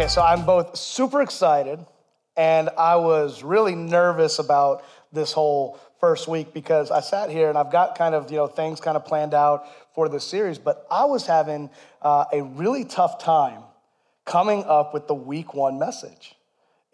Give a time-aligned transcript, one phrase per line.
[0.00, 1.78] Okay, so I'm both super excited
[2.34, 7.58] and I was really nervous about this whole first week because I sat here and
[7.58, 10.86] I've got kind of, you know, things kind of planned out for this series, but
[10.90, 11.68] I was having
[12.00, 13.62] uh, a really tough time
[14.24, 16.34] coming up with the week one message.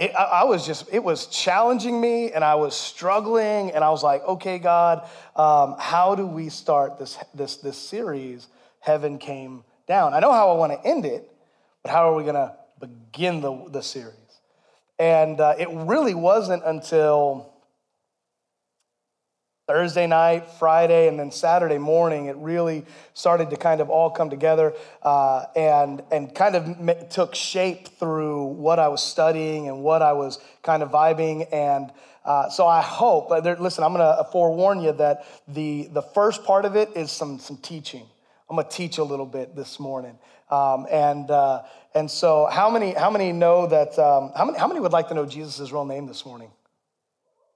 [0.00, 4.02] It, I, was just, it was challenging me and I was struggling and I was
[4.02, 8.49] like, okay, God, um, how do we start this, this, this series,
[8.80, 10.13] Heaven Came Down?
[10.13, 11.30] I know how I want to end it,
[11.85, 14.14] but how are we going to begin the, the series.
[14.98, 17.52] And uh, it really wasn't until
[19.66, 24.30] Thursday night, Friday, and then Saturday morning, it really started to kind of all come
[24.30, 30.02] together uh, and, and kind of took shape through what I was studying and what
[30.02, 31.52] I was kind of vibing.
[31.52, 31.90] And
[32.24, 36.64] uh, so I hope, listen, I'm going to forewarn you that the, the first part
[36.64, 38.06] of it is some, some teaching.
[38.48, 40.16] I'm going to teach a little bit this morning.
[40.50, 41.62] Um, and, uh,
[41.94, 43.98] and so, how many, how many know that?
[43.98, 46.50] Um, how, many, how many would like to know Jesus' real name this morning?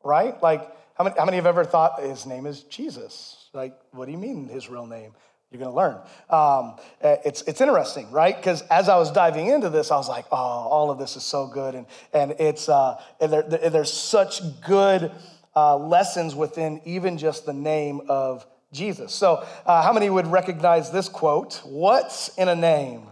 [0.03, 0.41] Right?
[0.43, 3.49] Like, how many, how many have ever thought his name is Jesus?
[3.53, 5.13] Like, what do you mean his real name?
[5.51, 5.99] You're going to learn.
[6.29, 8.37] Um, eh, it's, it's interesting, right?
[8.37, 11.25] Because as I was diving into this, I was like, oh, all of this is
[11.25, 11.75] so good.
[11.75, 15.11] And, and, it's, uh, and there, there's such good
[15.57, 19.13] uh, lessons within even just the name of Jesus.
[19.13, 21.61] So, uh, how many would recognize this quote?
[21.65, 23.09] What's in a name?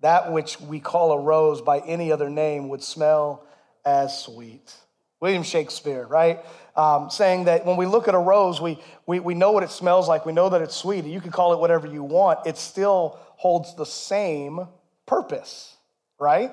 [0.00, 3.44] That which we call a rose by any other name would smell
[3.84, 4.74] as sweet.
[5.20, 6.44] William Shakespeare, right?
[6.76, 9.70] Um, saying that when we look at a rose, we, we, we know what it
[9.70, 11.04] smells like, we know that it's sweet.
[11.04, 14.68] You can call it whatever you want, it still holds the same
[15.06, 15.76] purpose,
[16.20, 16.52] right?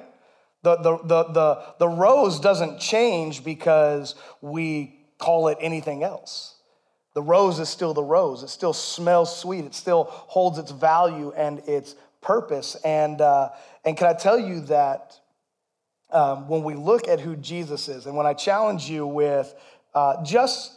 [0.63, 6.54] The, the, the, the, the rose doesn't change because we call it anything else.
[7.15, 8.43] The rose is still the rose.
[8.43, 9.63] It still smells sweet.
[9.63, 12.75] It still holds its value and its purpose.
[12.83, 13.49] And, uh,
[13.85, 15.17] and can I tell you that
[16.11, 19.55] um, when we look at who Jesus is, and when I challenge you with
[19.93, 20.73] uh, just,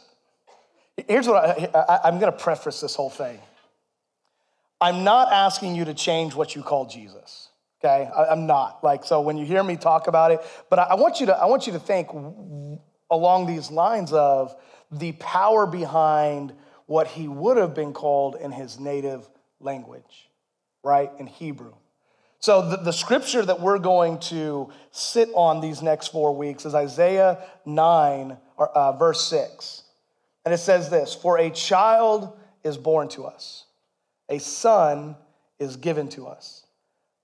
[1.09, 3.39] here's what I, I, I'm going to preface this whole thing.
[4.79, 7.49] I'm not asking you to change what you call Jesus.
[7.83, 9.19] Okay, I, am not like so.
[9.21, 11.65] When you hear me talk about it, but I, I want you to I want
[11.65, 12.09] you to think
[13.09, 14.55] along these lines of
[14.91, 16.53] the power behind
[16.85, 19.27] what he would have been called in his native
[19.59, 20.29] language,
[20.83, 21.11] right?
[21.19, 21.73] In Hebrew.
[22.39, 26.73] So, the, the, scripture that we're going to sit on these next four weeks is
[26.73, 29.83] Isaiah 9, uh, verse 6.
[30.45, 33.65] And it says this For a child is born to us,
[34.29, 35.17] a son
[35.59, 36.65] is given to us.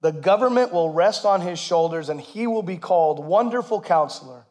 [0.01, 4.45] The government will rest on his shoulders, and he will be called Wonderful Counselor,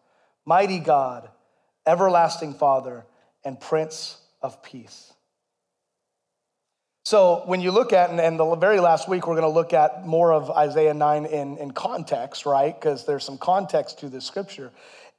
[0.47, 1.29] Mighty God
[1.87, 3.05] everlasting Father,
[3.45, 5.13] and Prince of Peace.
[7.07, 10.07] So, when you look at, and, the very last week, we're going to look at
[10.07, 12.75] more of Isaiah 9 in, in context, right?
[12.75, 14.73] Because there's some context to this scripture.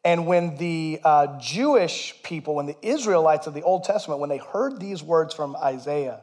[0.03, 4.37] And when the uh, Jewish people, when the Israelites of the Old Testament, when they
[4.37, 6.21] heard these words from Isaiah,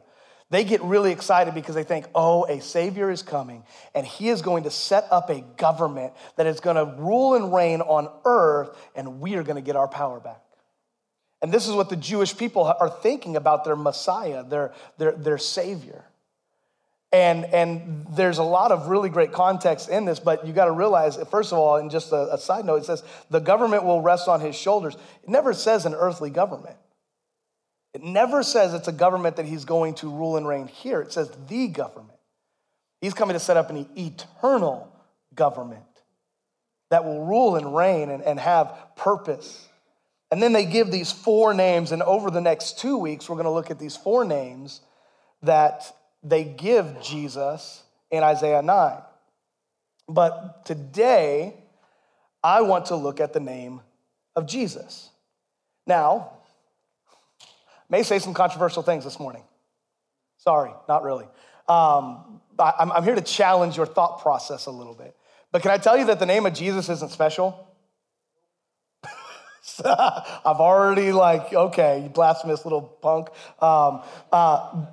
[0.53, 3.63] they get really excited because they think, oh, a Savior is coming,
[3.95, 7.53] and He is going to set up a government that is going to rule and
[7.53, 10.41] reign on earth, and we are going to get our power back.
[11.41, 15.37] And this is what the Jewish people are thinking about their Messiah, their, their, their
[15.37, 16.05] Savior.
[17.11, 20.71] And, and there's a lot of really great context in this, but you got to
[20.71, 24.01] realize, first of all, and just a, a side note, it says the government will
[24.01, 24.95] rest on his shoulders.
[25.23, 26.75] It never says an earthly government.
[27.93, 31.01] It never says it's a government that he's going to rule and reign here.
[31.01, 32.19] It says the government.
[33.01, 34.91] He's coming to set up an eternal
[35.35, 35.83] government
[36.89, 39.67] that will rule and reign and, and have purpose.
[40.31, 43.45] And then they give these four names, and over the next two weeks, we're going
[43.45, 44.81] to look at these four names
[45.43, 45.91] that
[46.23, 48.97] they give Jesus in Isaiah 9.
[50.07, 51.55] But today,
[52.43, 53.81] I want to look at the name
[54.35, 55.09] of Jesus.
[55.85, 56.31] Now,
[57.89, 59.43] May say some controversial things this morning.
[60.37, 61.25] Sorry, not really.
[61.67, 65.15] Um, I, I'm here to challenge your thought process a little bit.
[65.51, 67.67] But can I tell you that the name of Jesus isn't special?
[69.85, 73.29] I've already like, okay, you blasphemous little punk.
[73.61, 74.01] Um,
[74.31, 74.85] uh,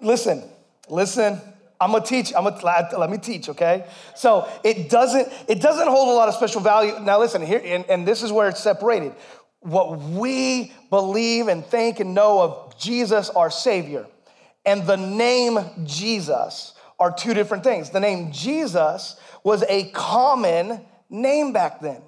[0.00, 0.42] listen,
[0.88, 1.40] listen.
[1.80, 2.32] I'm gonna teach.
[2.34, 3.48] I'm gonna let me teach.
[3.48, 3.86] Okay.
[4.16, 6.98] So it doesn't it doesn't hold a lot of special value.
[6.98, 9.14] Now listen here, and, and this is where it's separated
[9.60, 14.06] what we believe and think and know of Jesus, our Savior,
[14.64, 17.90] and the name Jesus are two different things.
[17.90, 22.02] The name Jesus was a common name back then.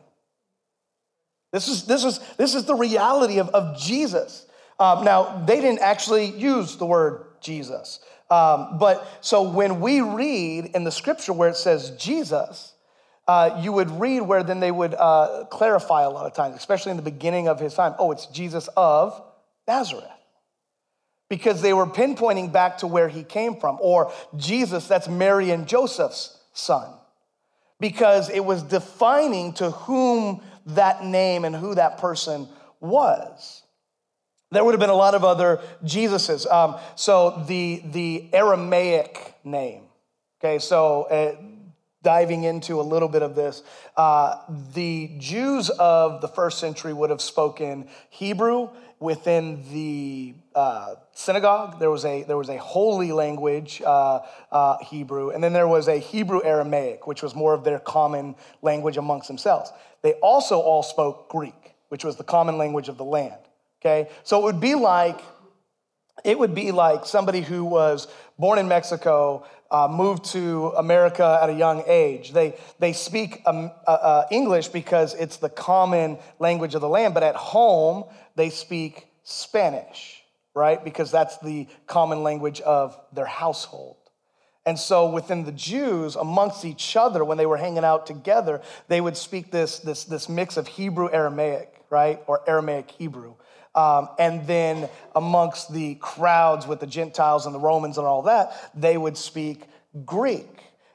[1.52, 4.46] This is, this is, this is the reality of, of Jesus.
[4.78, 8.00] Um, now, they didn't actually use the word Jesus.
[8.30, 12.74] Um, but so when we read in the scripture where it says Jesus,
[13.30, 16.90] uh, you would read where then they would uh, clarify a lot of times, especially
[16.90, 17.94] in the beginning of his time.
[17.96, 19.22] Oh, it's Jesus of
[19.68, 20.04] Nazareth.
[21.28, 23.78] Because they were pinpointing back to where he came from.
[23.80, 26.92] Or Jesus, that's Mary and Joseph's son.
[27.78, 32.48] Because it was defining to whom that name and who that person
[32.80, 33.62] was.
[34.50, 36.52] There would have been a lot of other Jesuses.
[36.52, 39.84] Um, so the, the Aramaic name,
[40.40, 41.36] okay, so uh,
[42.02, 43.62] diving into a little bit of this,
[43.96, 44.36] uh,
[44.74, 51.78] the Jews of the first century would have spoken Hebrew within the uh, synagogue.
[51.78, 54.20] There was a there was a holy language, uh,
[54.52, 58.36] uh, Hebrew, and then there was a Hebrew Aramaic, which was more of their common
[58.62, 59.72] language amongst themselves.
[60.02, 63.40] They also all spoke Greek, which was the common language of the land.
[63.80, 65.20] Okay, so it would be like
[66.24, 68.06] it would be like somebody who was
[68.38, 72.32] born in Mexico, uh, moved to America at a young age.
[72.32, 77.14] They, they speak um, uh, uh, English because it's the common language of the land,
[77.14, 80.22] but at home, they speak Spanish,
[80.54, 80.82] right?
[80.82, 83.96] Because that's the common language of their household.
[84.66, 89.00] And so within the Jews, amongst each other, when they were hanging out together, they
[89.00, 92.20] would speak this, this, this mix of Hebrew Aramaic, right?
[92.26, 93.34] Or Aramaic Hebrew.
[93.74, 98.52] Um, and then amongst the crowds with the Gentiles and the Romans and all that,
[98.74, 99.62] they would speak
[100.04, 100.48] Greek.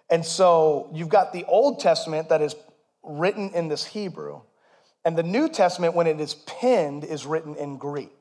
[0.09, 2.55] And so you've got the Old Testament that is
[3.03, 4.41] written in this Hebrew,
[5.05, 8.11] and the New Testament, when it is penned, is written in Greek.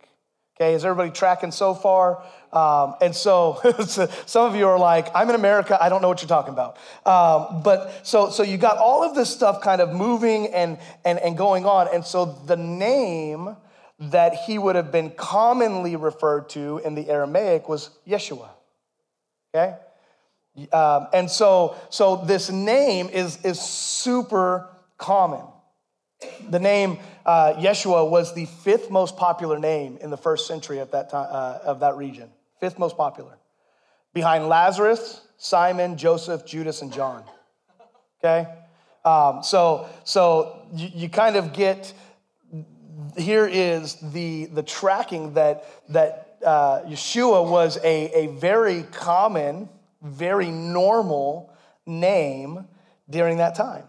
[0.56, 2.22] Okay, is everybody tracking so far?
[2.52, 3.58] Um, and so,
[4.26, 6.76] some of you are like, I'm in America, I don't know what you're talking about.
[7.04, 11.18] Um, but so, so you got all of this stuff kind of moving and, and,
[11.18, 11.88] and going on.
[11.92, 13.56] And so the name
[14.10, 18.48] that he would have been commonly referred to in the Aramaic was Yeshua.
[19.54, 19.74] Okay?
[20.72, 24.68] Um, and so, so this name is, is super
[24.98, 25.44] common.
[26.48, 30.90] The name uh, Yeshua was the fifth most popular name in the first century of
[30.92, 32.30] that, time, uh, of that region.
[32.60, 33.36] Fifth most popular.
[34.12, 37.24] Behind Lazarus, Simon, Joseph, Judas, and John.
[38.20, 38.48] Okay?
[39.04, 41.92] Um, so so you, you kind of get
[43.16, 49.68] here is the, the tracking that, that uh, Yeshua was a, a very common,
[50.02, 51.52] very normal
[51.86, 52.66] name
[53.08, 53.84] during that time.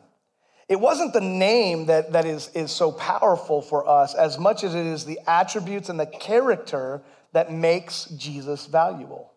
[0.68, 4.74] It wasn't the name that, that is, is so powerful for us as much as
[4.74, 9.32] it is the attributes and the character that makes Jesus valuable.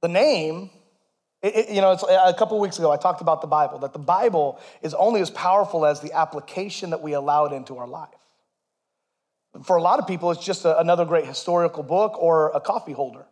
[0.00, 0.70] The name
[1.42, 3.92] it, it, you know, it's, a couple weeks ago, I talked about the Bible, that
[3.92, 7.86] the Bible is only as powerful as the application that we allow it into our
[7.86, 8.08] life.
[9.64, 12.92] For a lot of people, it's just a, another great historical book or a coffee
[12.92, 13.24] holder,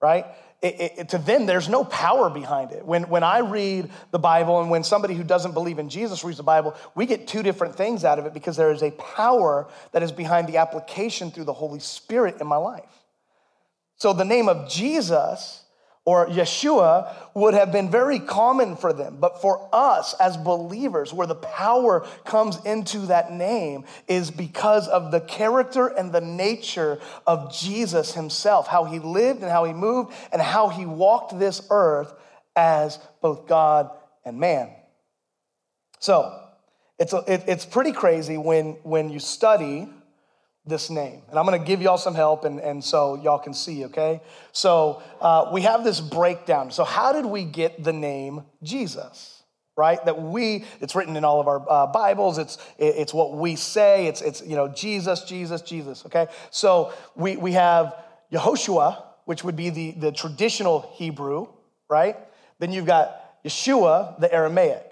[0.00, 0.26] right?
[0.62, 2.84] It, to them, there's no power behind it.
[2.84, 6.36] When, when I read the Bible and when somebody who doesn't believe in Jesus reads
[6.36, 9.68] the Bible, we get two different things out of it because there is a power
[9.92, 12.84] that is behind the application through the Holy Spirit in my life.
[13.96, 15.64] So the name of Jesus
[16.04, 19.18] or Yeshua would have been very common for them.
[19.20, 25.10] But for us as believers, where the power comes into that name is because of
[25.10, 30.12] the character and the nature of Jesus himself, how he lived and how he moved
[30.32, 32.12] and how he walked this earth
[32.56, 33.90] as both God
[34.24, 34.70] and man.
[35.98, 36.34] So,
[36.98, 39.88] it's, a, it, it's pretty crazy when, when you study
[40.70, 41.20] this name.
[41.28, 44.22] And I'm going to give y'all some help, and, and so y'all can see, okay?
[44.52, 46.70] So uh, we have this breakdown.
[46.70, 49.42] So, how did we get the name Jesus?
[49.76, 50.02] Right?
[50.04, 54.06] That we, it's written in all of our uh, Bibles, it's, it's what we say,
[54.06, 56.26] it's, it's, you know, Jesus, Jesus, Jesus, okay?
[56.50, 57.94] So we, we have
[58.32, 61.48] Yehoshua, which would be the, the traditional Hebrew,
[61.88, 62.16] right?
[62.58, 64.90] Then you've got Yeshua, the Aramaic.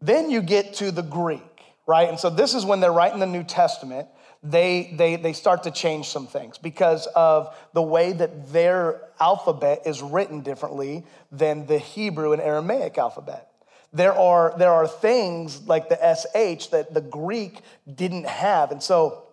[0.00, 2.08] Then you get to the Greek, right?
[2.08, 4.08] And so this is when they're writing the New Testament
[4.42, 9.82] they, they, they start to change some things because of the way that their alphabet
[9.84, 13.48] is written differently than the Hebrew and Aramaic alphabet.
[13.92, 17.60] There are, there are things like the SH that the Greek
[17.92, 18.70] didn't have.
[18.70, 19.24] And so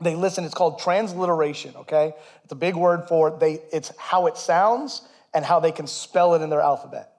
[0.00, 2.14] they listen, it's called transliteration, okay?
[2.44, 3.40] It's a big word for it.
[3.40, 5.02] They, it's how it sounds
[5.34, 7.10] and how they can spell it in their alphabet,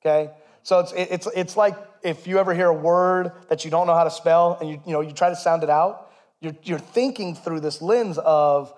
[0.00, 0.30] okay?
[0.62, 3.94] So it's, it's, it's like if you ever hear a word that you don't know
[3.94, 6.10] how to spell and you, you, know, you try to sound it out,
[6.40, 8.72] you're, you're thinking through this lens of,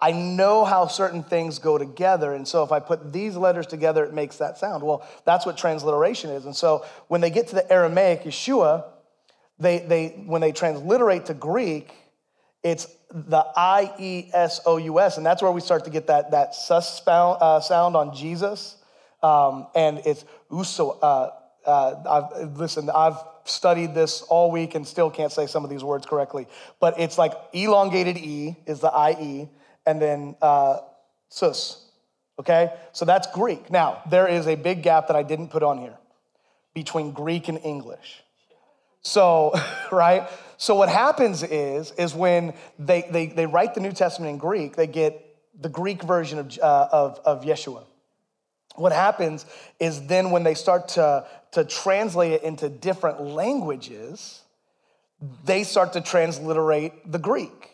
[0.00, 2.34] I know how certain things go together.
[2.34, 4.82] And so if I put these letters together, it makes that sound.
[4.82, 6.44] Well, that's what transliteration is.
[6.44, 8.84] And so when they get to the Aramaic, Yeshua,
[9.60, 11.92] they, they, when they transliterate to Greek,
[12.64, 15.18] it's the I E S O U S.
[15.18, 18.78] And that's where we start to get that, that sus uh, sound on Jesus.
[19.22, 20.98] um, and it's uso.
[21.00, 21.30] Uh,
[21.64, 25.84] uh, I've, listen, I've studied this all week and still can't say some of these
[25.84, 26.46] words correctly,
[26.80, 29.48] but it's like elongated E is the IE,
[29.86, 30.78] and then uh,
[31.28, 31.86] sus.
[32.38, 32.72] Okay?
[32.92, 33.70] So that's Greek.
[33.70, 35.96] Now, there is a big gap that I didn't put on here
[36.74, 38.22] between Greek and English.
[39.02, 39.52] So,
[39.92, 40.28] right?
[40.56, 44.76] So what happens is, is when they, they, they write the New Testament in Greek,
[44.76, 45.24] they get
[45.60, 47.84] the Greek version of, uh, of, of Yeshua.
[48.76, 49.44] What happens
[49.78, 54.42] is then when they start to, to translate it into different languages,
[55.44, 57.70] they start to transliterate the Greek.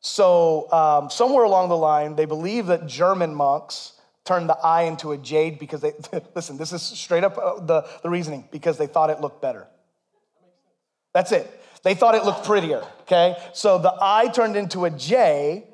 [0.00, 3.92] So, um, somewhere along the line, they believe that German monks
[4.24, 5.92] turned the I into a jade because they,
[6.34, 9.66] listen, this is straight up uh, the, the reasoning, because they thought it looked better.
[11.12, 11.50] That's it.
[11.82, 13.36] They thought it looked prettier, okay?
[13.52, 15.66] So the I turned into a J,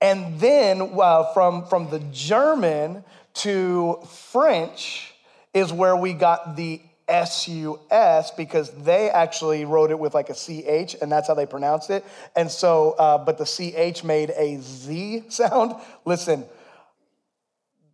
[0.00, 3.04] and then uh, from, from the German
[3.38, 4.00] to
[4.32, 5.14] French
[5.54, 10.96] is where we got the S-U-S because they actually wrote it with like a C-H
[11.00, 12.04] and that's how they pronounced it.
[12.36, 15.74] And so, uh, but the C-H made a Z sound.
[16.04, 16.44] Listen,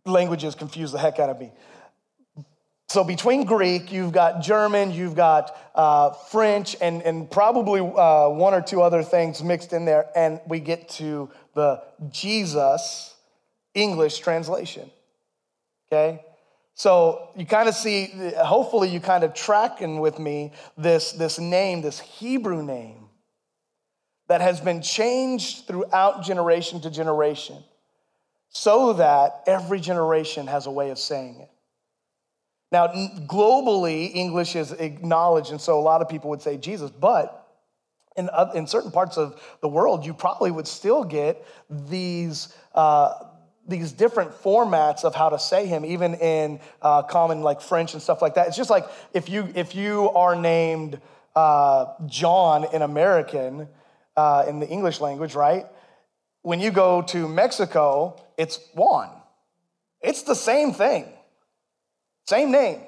[0.05, 1.51] languages confuse the heck out of me.
[2.87, 8.53] So between Greek, you've got German, you've got uh, French, and, and probably uh, one
[8.53, 13.15] or two other things mixed in there, and we get to the Jesus
[13.73, 14.91] English translation.
[15.95, 16.25] Okay?
[16.73, 21.81] So you kind of see, hopefully you kind of tracking with me this, this name,
[21.81, 23.07] this Hebrew name
[24.27, 27.63] that has been changed throughout generation to generation
[28.49, 31.49] so that every generation has a way of saying it.
[32.71, 37.47] Now, globally, English is acknowledged, and so a lot of people would say Jesus, but
[38.17, 43.13] in, in certain parts of the world, you probably would still get these, uh,
[43.67, 48.01] these different formats of how to say him, even in uh, common like French and
[48.01, 48.47] stuff like that.
[48.47, 50.99] It's just like if you, if you are named
[51.35, 53.67] uh, John in American,
[54.15, 55.65] uh, in the English language, right?
[56.41, 59.09] When you go to Mexico, it's Juan.
[60.01, 61.05] It's the same thing.
[62.27, 62.81] Same name,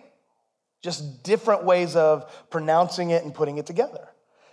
[0.82, 4.08] just different ways of pronouncing it and putting it together.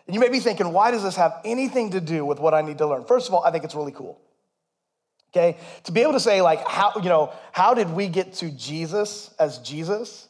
[0.07, 2.61] And you may be thinking, why does this have anything to do with what I
[2.61, 3.05] need to learn?
[3.05, 4.21] First of all, I think it's really cool.
[5.35, 5.59] Okay?
[5.85, 9.35] To be able to say, like, how, you know, how did we get to Jesus
[9.39, 10.29] as Jesus?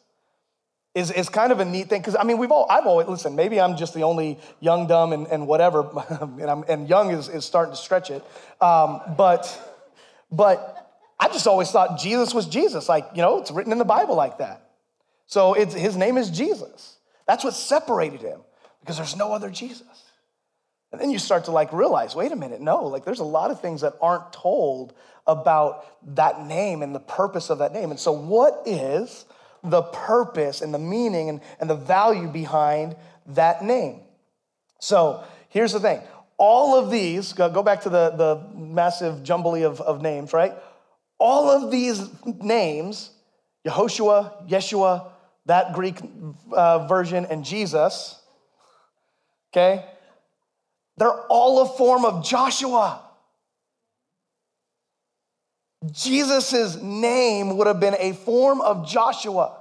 [0.94, 3.34] Is, is kind of a neat thing because I mean we've all I've always listen
[3.34, 5.80] maybe I'm just the only young dumb and, and whatever
[6.20, 8.24] and, I'm, and young is, is starting to stretch it
[8.60, 9.74] um, but
[10.30, 10.84] but
[11.18, 12.88] I just always thought Jesus was Jesus.
[12.88, 14.70] Like, you know, it's written in the Bible like that.
[15.26, 16.98] So it's, his name is Jesus.
[17.26, 18.40] That's what separated him
[18.80, 20.03] because there's no other Jesus.
[20.94, 23.50] And then you start to like realize, wait a minute, no, like there's a lot
[23.50, 24.94] of things that aren't told
[25.26, 25.86] about
[26.16, 27.90] that name and the purpose of that name.
[27.90, 29.24] And so, what is
[29.62, 32.96] the purpose and the meaning and, and the value behind
[33.26, 34.00] that name?
[34.80, 36.00] So, here's the thing
[36.36, 40.54] all of these, go back to the, the massive jumbly of, of names, right?
[41.18, 42.08] all of these
[42.42, 43.10] names,
[43.66, 45.10] Yehoshua, Yeshua,
[45.46, 45.98] that Greek
[46.52, 48.20] uh, version, and Jesus,
[49.52, 49.86] okay,
[50.96, 53.00] they're all a form of Joshua.
[55.90, 59.60] Jesus' name would have been a form of Joshua.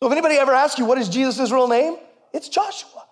[0.00, 1.96] So if anybody ever asks you, what is Jesus' real name?
[2.32, 3.04] It's Joshua.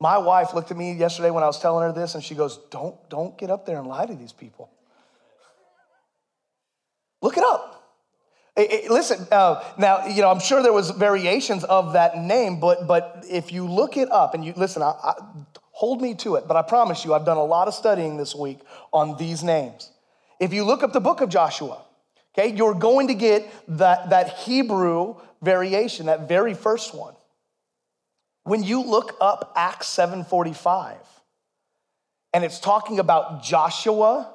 [0.00, 2.58] My wife looked at me yesterday when I was telling her this, and she goes,
[2.70, 4.70] Don't, don't get up there and lie to these people.
[7.22, 7.94] Look it up.
[8.56, 12.60] It, it, listen, uh, now, you know, I'm sure there was variations of that name,
[12.60, 15.14] but, but if you look it up and you listen, I, I,
[15.72, 18.34] hold me to it, but I promise you, I've done a lot of studying this
[18.34, 18.60] week
[18.92, 19.90] on these names.
[20.38, 21.82] If you look up the book of Joshua,
[22.38, 27.14] okay, you're going to get that, that Hebrew variation, that very first one.
[28.44, 30.96] When you look up Acts 7:45,
[32.34, 34.30] and it's talking about Joshua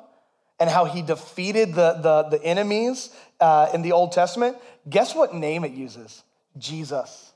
[0.59, 4.57] and how he defeated the, the, the enemies uh, in the Old Testament,
[4.89, 6.23] guess what name it uses?
[6.57, 7.31] Jesus.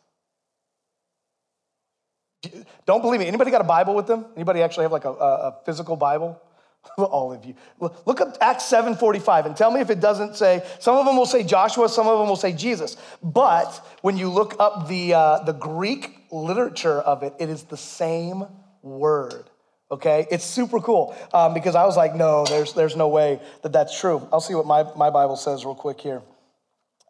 [2.86, 3.27] Don't believe me.
[3.27, 4.25] Anybody got a Bible with them?
[4.36, 6.41] Anybody actually have like a, a physical Bible?
[6.98, 7.55] All of you.
[7.79, 11.25] Look up Acts 7:45 and tell me if it doesn't say, some of them will
[11.25, 12.98] say Joshua, some of them will say Jesus.
[13.22, 13.69] But
[14.01, 18.45] when you look up the, uh, the Greek literature of it, it is the same
[18.81, 19.50] word
[19.94, 20.28] okay?
[20.30, 24.00] It's super cool um, because I was like, no, there's, there's no way that that's
[24.00, 24.28] true.
[24.32, 26.22] I'll see what my, my Bible says real quick here.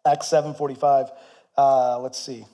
[0.06, 1.10] Acts 7.45,
[1.56, 2.44] uh, let's see.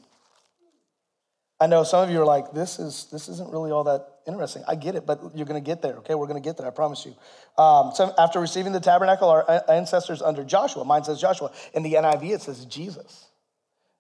[1.61, 4.63] I know some of you are like, this, is, this isn't really all that interesting.
[4.67, 6.15] I get it, but you're going to get there, okay?
[6.15, 7.15] We're going to get there, I promise you.
[7.63, 11.53] Um, so after receiving the tabernacle, our ancestors under Joshua, mine says Joshua.
[11.75, 13.27] In the NIV, it says Jesus.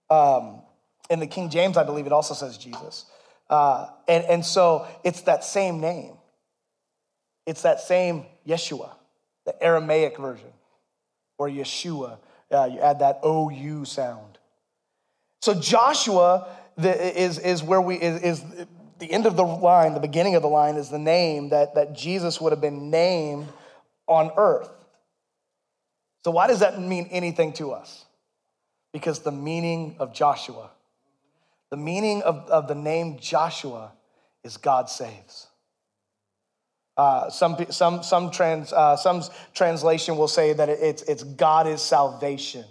[0.08, 0.62] Um,
[1.10, 3.04] in the King James, I believe it also says Jesus.
[3.50, 6.14] Uh, and, and so it's that same name.
[7.50, 8.90] It's that same Yeshua,
[9.44, 10.52] the Aramaic version,
[11.36, 12.18] or Yeshua.
[12.48, 14.38] Uh, you add that OU sound.
[15.42, 16.46] So Joshua
[16.78, 18.44] is, is where we, is, is
[19.00, 21.92] the end of the line, the beginning of the line is the name that, that
[21.92, 23.48] Jesus would have been named
[24.06, 24.70] on earth.
[26.24, 28.04] So, why does that mean anything to us?
[28.92, 30.70] Because the meaning of Joshua,
[31.70, 33.90] the meaning of, of the name Joshua
[34.44, 35.48] is God saves.
[37.00, 39.22] Uh, some, some, some, trans, uh, some
[39.54, 42.66] translation will say that it's, it's God is salvation.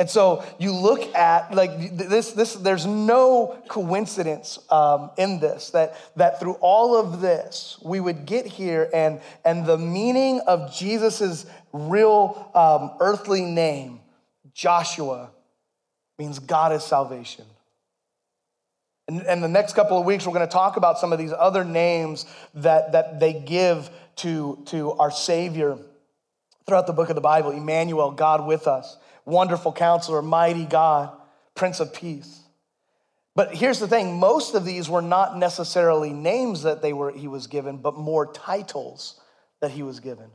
[0.00, 5.94] And so you look at like this, this there's no coincidence um, in this that,
[6.16, 11.46] that through all of this, we would get here and, and the meaning of Jesus's
[11.72, 14.00] real um, earthly name,
[14.52, 15.30] Joshua,
[16.18, 17.44] means God is salvation.
[19.08, 21.32] And, and the next couple of weeks, we're going to talk about some of these
[21.32, 25.78] other names that, that they give to, to our Savior
[26.66, 28.96] throughout the book of the Bible Emmanuel, God with us.
[29.26, 31.10] Wonderful counselor, mighty God,
[31.54, 32.40] Prince of Peace.
[33.34, 37.28] But here's the thing most of these were not necessarily names that they were, he
[37.28, 39.20] was given, but more titles
[39.60, 40.30] that he was given.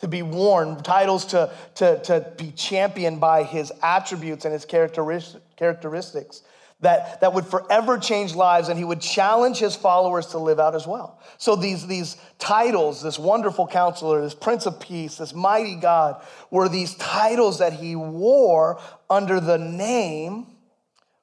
[0.00, 6.42] To be worn, titles to, to, to be championed by his attributes and his characteristics
[6.80, 10.74] that, that would forever change lives, and he would challenge his followers to live out
[10.74, 11.20] as well.
[11.38, 16.68] So these, these titles, this wonderful counselor, this Prince of Peace, this mighty God, were
[16.68, 18.78] these titles that he wore
[19.08, 20.46] under the name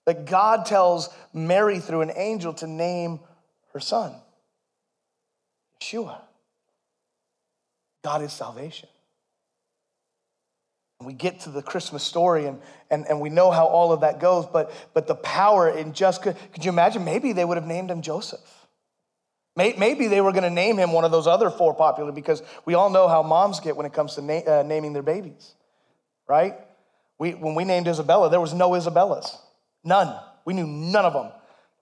[0.06, 3.20] that God tells Mary through an angel to name
[3.74, 4.14] her son.
[5.80, 6.20] Yeshua.
[8.04, 8.90] God is salvation
[11.06, 14.20] we get to the Christmas story and, and, and we know how all of that
[14.20, 17.04] goes, but, but the power in just, could, could you imagine?
[17.04, 18.40] Maybe they would have named him Joseph.
[19.56, 22.74] Maybe they were going to name him one of those other four popular because we
[22.74, 25.54] all know how moms get when it comes to na- uh, naming their babies,
[26.28, 26.56] right?
[27.20, 29.38] We, when we named Isabella, there was no Isabellas,
[29.84, 30.20] none.
[30.44, 31.32] We knew none of them.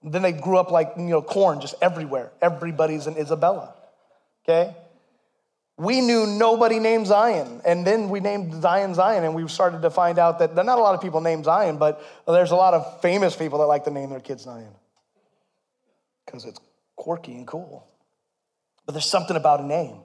[0.04, 2.32] Then they grew up like you know corn just everywhere.
[2.42, 3.74] Everybody's an Isabella.
[4.44, 4.76] Okay,
[5.78, 7.60] we knew nobody named Zion.
[7.64, 10.80] And then we named Zion Zion, and we started to find out that not a
[10.80, 13.90] lot of people named Zion, but there's a lot of famous people that like to
[13.90, 14.72] name their kids Zion
[16.26, 16.60] because it's
[16.96, 17.86] quirky and cool.
[18.86, 19.98] But there's something about a name.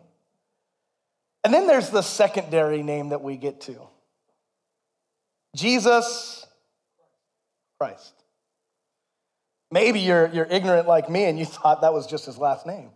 [1.43, 3.79] And then there's the secondary name that we get to
[5.55, 6.45] Jesus
[7.79, 8.13] Christ.
[9.71, 12.89] Maybe you're, you're ignorant like me and you thought that was just his last name.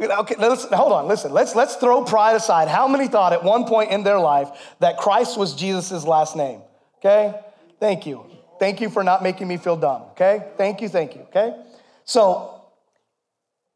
[0.00, 1.32] Okay, hold on, listen.
[1.32, 2.68] Let's, let's throw pride aside.
[2.68, 4.48] How many thought at one point in their life
[4.80, 6.62] that Christ was Jesus' last name?
[6.98, 7.38] Okay?
[7.78, 8.24] Thank you.
[8.58, 10.02] Thank you for not making me feel dumb.
[10.12, 10.46] Okay?
[10.56, 11.22] Thank you, thank you.
[11.22, 11.54] Okay?
[12.04, 12.62] So,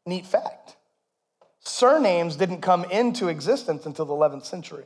[0.05, 0.75] neat fact
[1.67, 4.85] surnames didn't come into existence until the 11th century.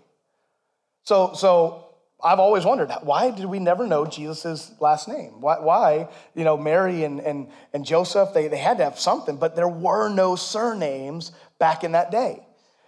[1.04, 1.89] So, so
[2.22, 5.40] I've always wondered why did we never know Jesus' last name?
[5.40, 9.38] Why, why, you know, Mary and, and, and Joseph, they, they had to have something,
[9.38, 12.46] but there were no surnames back in that day.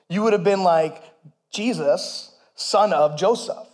[0.10, 1.02] You would have been like
[1.50, 3.68] Jesus, son of Joseph,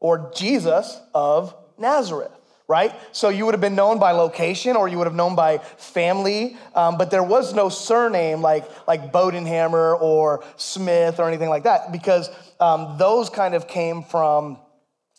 [0.00, 2.32] or Jesus of Nazareth,
[2.66, 2.92] right?
[3.12, 6.56] So you would have been known by location or you would have known by family,
[6.74, 11.92] um, but there was no surname like, like Bodenhamer or Smith or anything like that
[11.92, 14.58] because um, those kind of came from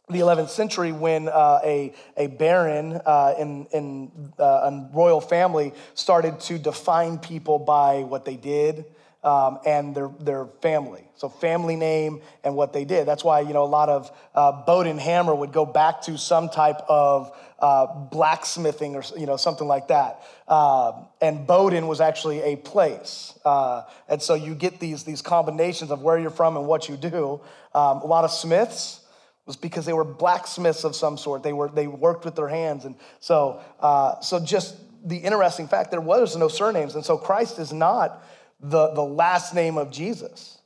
[0.10, 5.74] the 11th century when uh, a, a baron uh, in, in uh, a royal family
[5.96, 8.86] started to define people by what they did
[9.24, 11.04] um, and their, their family.
[11.16, 13.08] So family name and what they did.
[13.08, 16.82] That's why, you know, a lot of uh, Bodenhamer would go back to some type
[16.88, 20.22] of uh, blacksmithing or, you know, something like that.
[20.48, 23.38] Uh, and Bowden was actually a place.
[23.44, 26.96] Uh, and so you get these, these combinations of where you're from and what you
[26.96, 27.42] do.
[27.74, 29.00] Um, a lot of smiths,
[29.46, 31.44] was because they were blacksmiths of some sort.
[31.44, 34.76] They were they worked with their hands, and so uh, so just
[35.08, 38.24] the interesting fact there was no surnames, and so Christ is not
[38.60, 40.60] the the last name of Jesus.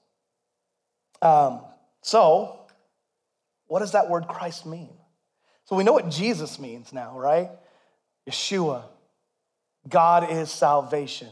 [1.21, 1.61] Um,
[2.01, 2.67] so,
[3.67, 4.93] what does that word Christ mean?
[5.65, 7.49] So we know what Jesus means now, right?
[8.27, 8.83] Yeshua.
[9.87, 11.29] God is salvation.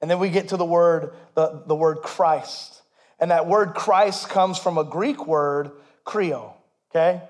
[0.00, 2.82] And then we get to the word, the, the word Christ.
[3.18, 5.70] And that word Christ comes from a Greek word
[6.04, 6.54] Chrio,
[6.90, 7.22] okay?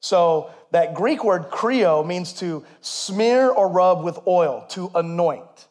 [0.00, 5.68] So that Greek word chrio means to smear or rub with oil, to anoint.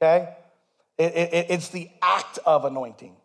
[0.00, 0.34] Okay?
[0.96, 3.16] It, it, it's the act of anointing.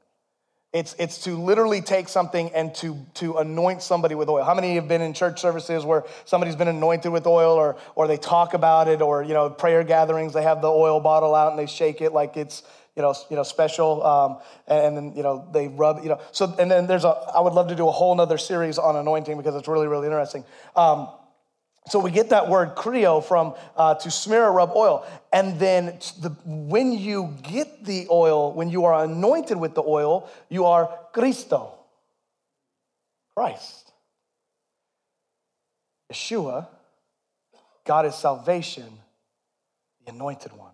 [0.72, 4.44] It's, it's to literally take something and to, to anoint somebody with oil.
[4.44, 8.08] How many have been in church services where somebody's been anointed with oil or, or
[8.08, 11.50] they talk about it or, you know, prayer gatherings, they have the oil bottle out
[11.50, 12.62] and they shake it like it's,
[13.00, 14.06] you know, you know, special.
[14.06, 16.20] Um, and, then, you know, they rub, you know.
[16.34, 18.98] So, and then there's a, I would love to do a whole nother series on
[18.98, 20.44] anointing because it's really, really interesting.
[20.76, 21.08] Um,
[21.88, 25.08] so we get that word chrio from uh, to smear or rub oil.
[25.32, 30.30] And then the, when you get the oil, when you are anointed with the oil,
[30.50, 31.80] you are Christo,
[33.34, 33.94] Christ.
[36.12, 36.68] Yeshua,
[37.86, 38.92] God is salvation,
[40.06, 40.74] the anointed one.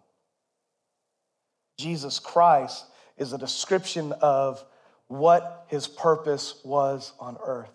[1.77, 2.85] Jesus Christ
[3.17, 4.63] is a description of
[5.07, 7.69] what his purpose was on earth.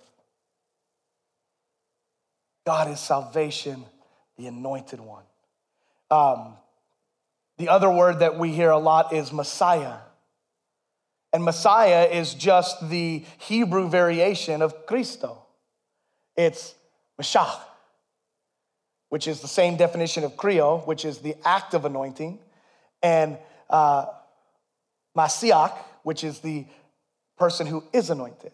[2.67, 3.85] God is salvation,
[4.37, 5.25] the anointed one.
[6.11, 6.55] Um,
[7.59, 9.97] the other word that we hear a lot is Messiah.
[11.33, 15.39] And Messiah is just the Hebrew variation of Christo.
[16.37, 16.75] It's
[17.21, 17.61] Mashah,
[19.11, 22.39] which is the same definition of Chrio, which is the act of anointing,
[23.03, 23.39] and
[23.71, 24.07] uh,
[25.17, 26.67] Mashiach, which is the
[27.39, 28.53] person who is anointed.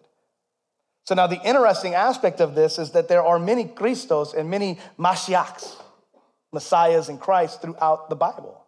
[1.04, 4.78] So now the interesting aspect of this is that there are many Christos and many
[4.98, 5.76] Mashiachs,
[6.52, 8.64] Messiahs and Christ throughout the Bible.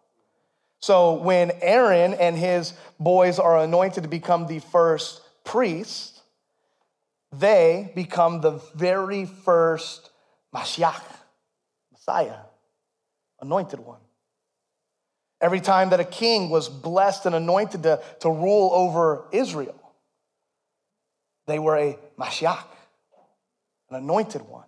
[0.79, 6.21] So when Aaron and his boys are anointed to become the first priest,
[7.33, 10.09] they become the very first
[10.55, 11.03] Mashiach,
[11.91, 12.37] Messiah,
[13.41, 13.99] anointed one.
[15.41, 19.75] Every time that a king was blessed and anointed to, to rule over Israel,
[21.47, 22.65] they were a Mashiach,
[23.89, 24.65] an anointed one.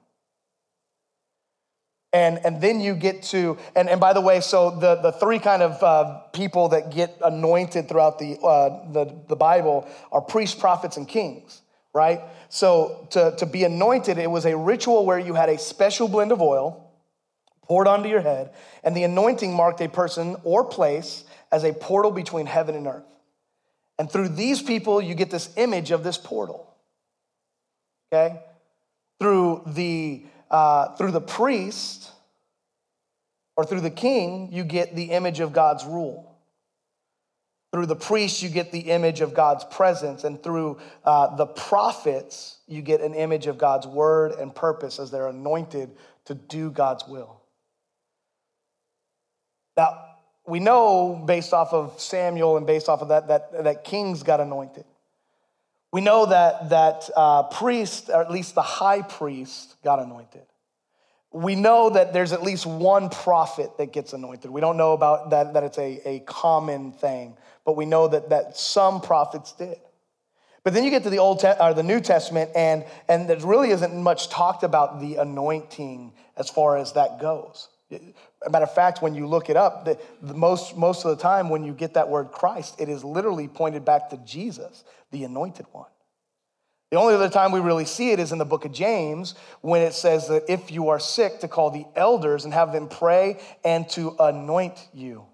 [2.13, 5.39] And, and then you get to, and, and by the way, so the, the three
[5.39, 10.59] kind of uh, people that get anointed throughout the, uh, the, the Bible are priests,
[10.59, 11.61] prophets, and kings,
[11.93, 12.19] right?
[12.49, 16.33] So to, to be anointed, it was a ritual where you had a special blend
[16.33, 16.90] of oil
[17.71, 18.51] poured onto your head,
[18.83, 23.05] and the anointing marked a person or place as a portal between heaven and earth.
[23.97, 26.71] And through these people, you get this image of this portal
[28.11, 28.39] okay?
[29.19, 32.11] Through the, uh, through the priest
[33.55, 36.27] or through the king, you get the image of God's rule.
[37.71, 40.25] Through the priest, you get the image of God's presence.
[40.25, 45.09] And through uh, the prophets, you get an image of God's word and purpose as
[45.09, 45.91] they're anointed
[46.25, 47.40] to do God's will.
[49.81, 49.97] Now,
[50.45, 54.39] we know based off of Samuel and based off of that, that, that kings got
[54.39, 54.85] anointed.
[55.91, 60.45] We know that that uh, priest, or at least the high priest, got anointed.
[61.31, 64.51] We know that there's at least one prophet that gets anointed.
[64.51, 68.29] We don't know about that, that it's a, a common thing, but we know that,
[68.29, 69.79] that some prophets did.
[70.63, 73.39] But then you get to the Old Te- or the New Testament, and, and there
[73.39, 77.67] really isn't much talked about the anointing as far as that goes.
[78.49, 81.49] Matter of fact, when you look it up, the, the, most, most of the time
[81.49, 85.67] when you get that word Christ, it is literally pointed back to Jesus, the anointed
[85.71, 85.89] one.
[86.89, 89.81] The only other time we really see it is in the book of James when
[89.81, 93.39] it says that if you are sick, to call the elders and have them pray
[93.63, 95.25] and to anoint you.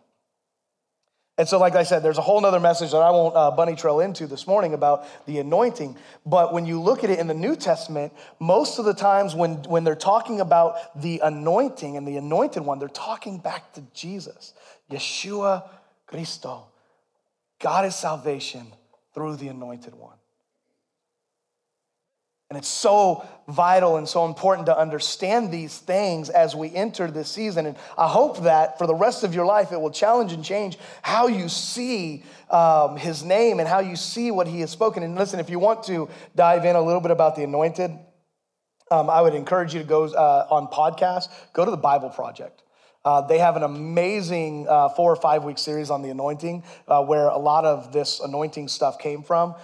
[1.39, 3.75] And so, like I said, there's a whole other message that I won't uh, bunny
[3.75, 5.95] trail into this morning about the anointing.
[6.25, 9.57] But when you look at it in the New Testament, most of the times when,
[9.63, 14.53] when they're talking about the anointing and the anointed one, they're talking back to Jesus,
[14.89, 15.69] Yeshua
[16.07, 16.65] Christo.
[17.59, 18.65] God is salvation
[19.13, 20.16] through the anointed one.
[22.49, 27.29] And it's so vital and so important to understand these things as we enter this
[27.29, 27.65] season.
[27.65, 30.77] And I hope that for the rest of your life, it will challenge and change
[31.01, 35.03] how you see um, his name and how you see what he has spoken.
[35.03, 36.07] And listen, if you want to
[36.37, 37.91] dive in a little bit about the anointed,
[38.91, 42.63] um, I would encourage you to go uh, on podcast, go to the Bible Project.
[43.03, 47.03] Uh, they have an amazing uh, four or five week series on the anointing uh,
[47.03, 49.55] where a lot of this anointing stuff came from.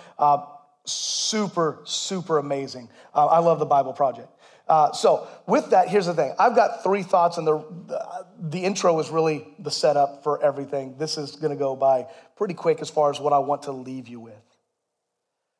[0.85, 2.89] Super, super amazing.
[3.13, 4.29] Uh, I love the Bible Project.
[4.67, 6.33] Uh, so, with that, here's the thing.
[6.39, 10.95] I've got three thoughts, and the, the, the intro is really the setup for everything.
[10.97, 13.71] This is going to go by pretty quick as far as what I want to
[13.73, 14.33] leave you with.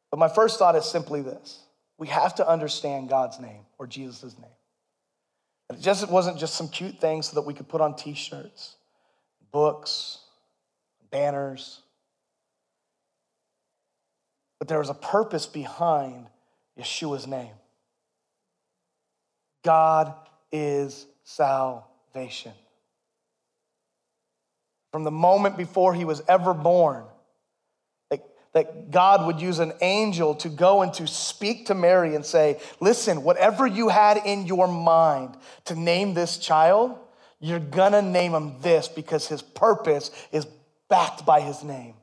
[0.10, 1.64] But my first thought is simply this
[1.98, 4.52] we have to understand God's name or Jesus' name.
[5.72, 8.14] It just it wasn't just some cute things so that we could put on t
[8.14, 8.76] shirts,
[9.52, 10.20] books,
[11.12, 11.82] banners,
[14.63, 16.26] but there was a purpose behind
[16.80, 17.52] Yeshua's name.
[19.62, 20.13] God
[20.54, 22.54] is salvation.
[24.93, 27.04] From the moment before he was ever born,
[28.54, 32.62] that God would use an angel to go and to speak to Mary and say,
[32.80, 36.97] Listen, whatever you had in your mind to name this child,
[37.41, 40.47] you're gonna name him this because his purpose is
[40.88, 41.95] backed by his name.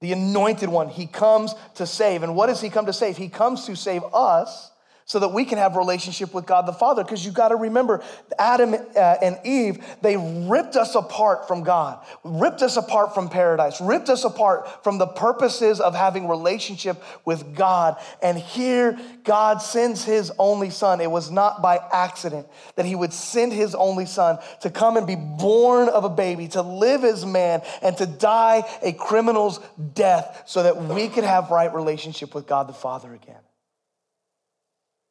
[0.00, 2.22] The anointed one, he comes to save.
[2.22, 3.16] And what does he come to save?
[3.16, 4.70] He comes to save us
[5.06, 7.04] so that we can have relationship with God the Father.
[7.04, 8.02] Because you got to remember,
[8.40, 13.80] Adam uh, and Eve, they ripped us apart from God, ripped us apart from paradise,
[13.80, 17.96] ripped us apart from the purposes of having relationship with God.
[18.20, 21.00] And here, God sends His only Son.
[21.00, 25.06] It was not by accident that He would send His only Son to come and
[25.06, 29.60] be born of a baby, to live as man, and to die a criminal's
[29.94, 33.36] death, so that we could have right relationship with God the Father again.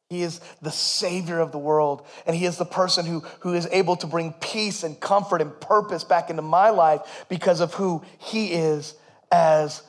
[0.08, 3.68] He is the Savior of the world, and He is the person who, who is
[3.72, 8.04] able to bring peace and comfort and purpose back into my life because of who
[8.18, 8.94] He is
[9.32, 9.82] as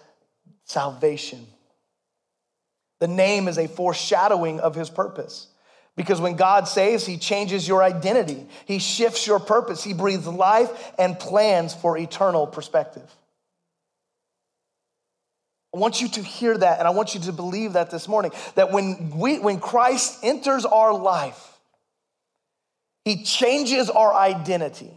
[0.66, 1.46] salvation.
[3.00, 5.48] The name is a foreshadowing of His purpose.
[5.96, 8.48] Because when God saves, He changes your identity.
[8.66, 9.84] He shifts your purpose.
[9.84, 13.16] He breathes life and plans for eternal perspective.
[15.78, 18.32] I want you to hear that and I want you to believe that this morning
[18.56, 21.60] that when we when Christ enters our life
[23.06, 24.90] he changes our identity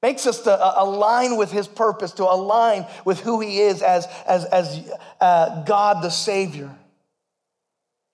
[0.00, 4.06] makes us to uh, align with his purpose to align with who he is as
[4.26, 6.74] as as uh, God the savior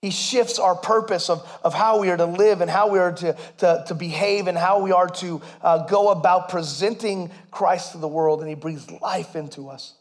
[0.01, 3.13] he shifts our purpose of, of how we are to live and how we are
[3.13, 7.97] to, to, to behave and how we are to uh, go about presenting Christ to
[7.97, 9.95] the world, and He breathes life into us.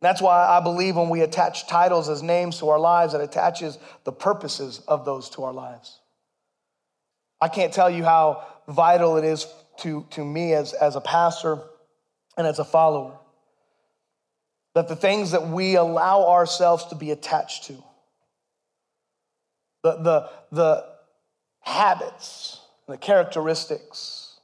[0.00, 3.78] That's why I believe when we attach titles as names to our lives, it attaches
[4.04, 5.98] the purposes of those to our lives.
[7.40, 9.46] I can't tell you how vital it is
[9.80, 11.58] to, to me as, as a pastor
[12.36, 13.18] and as a follower
[14.74, 17.72] that the things that we allow ourselves to be attached to,
[19.82, 20.84] the, the, the
[21.60, 24.38] habits, the characteristics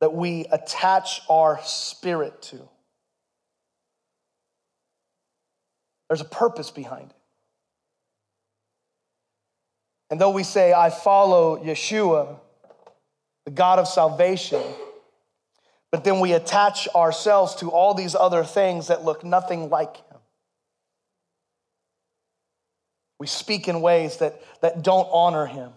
[0.00, 2.68] that we attach our spirit to,
[6.08, 7.16] There's a purpose behind it.
[10.10, 12.38] And though we say, I follow Yeshua,
[13.44, 14.62] the God of salvation,
[15.90, 20.18] but then we attach ourselves to all these other things that look nothing like Him.
[23.20, 25.72] We speak in ways that, that don't honor Him.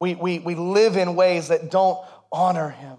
[0.00, 1.98] We, we, we live in ways that don't
[2.32, 2.98] honor Him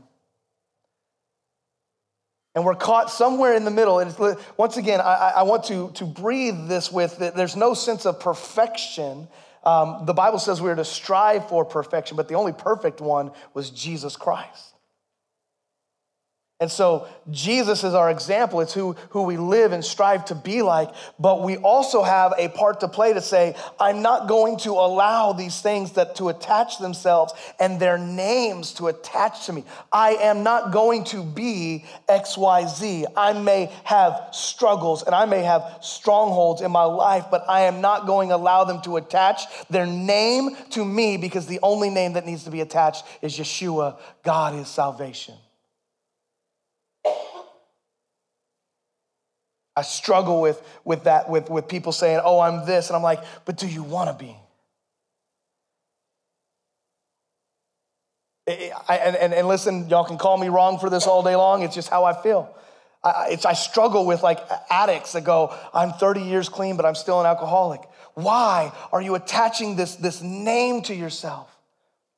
[2.58, 4.00] and we're caught somewhere in the middle.
[4.00, 4.16] And
[4.58, 8.20] once again, I, I, want to, to breathe this with that there's no sense of
[8.20, 9.28] perfection.
[9.64, 13.30] Um, the Bible says we are to strive for perfection, but the only perfect one
[13.54, 14.74] was Jesus Christ.
[16.60, 18.62] And so Jesus is our example.
[18.62, 20.90] It's who, who we live and strive to be like.
[21.20, 25.34] But we also have a part to play to say, I'm not going to allow
[25.34, 29.66] these things that to attach themselves and their names to attach to me.
[29.94, 33.06] I am not going to be XYZ.
[33.16, 37.82] I may have struggles and I may have strongholds in my life, but I am
[37.82, 42.14] not going to allow them to attach their name to me because the only name
[42.14, 44.00] that needs to be attached is Yeshua.
[44.24, 45.36] God is salvation.
[49.78, 52.90] I struggle with, with that, with, with people saying, oh, I'm this.
[52.90, 54.36] And I'm like, but do you want to be?
[58.90, 61.62] I, and, and, listen, y'all can call me wrong for this all day long.
[61.62, 62.56] It's just how I feel.
[63.04, 64.40] I, I struggle with like
[64.72, 67.82] addicts that go, I'm 30 years clean, but I'm still an alcoholic.
[68.16, 71.56] Why are you attaching this, this name to yourself?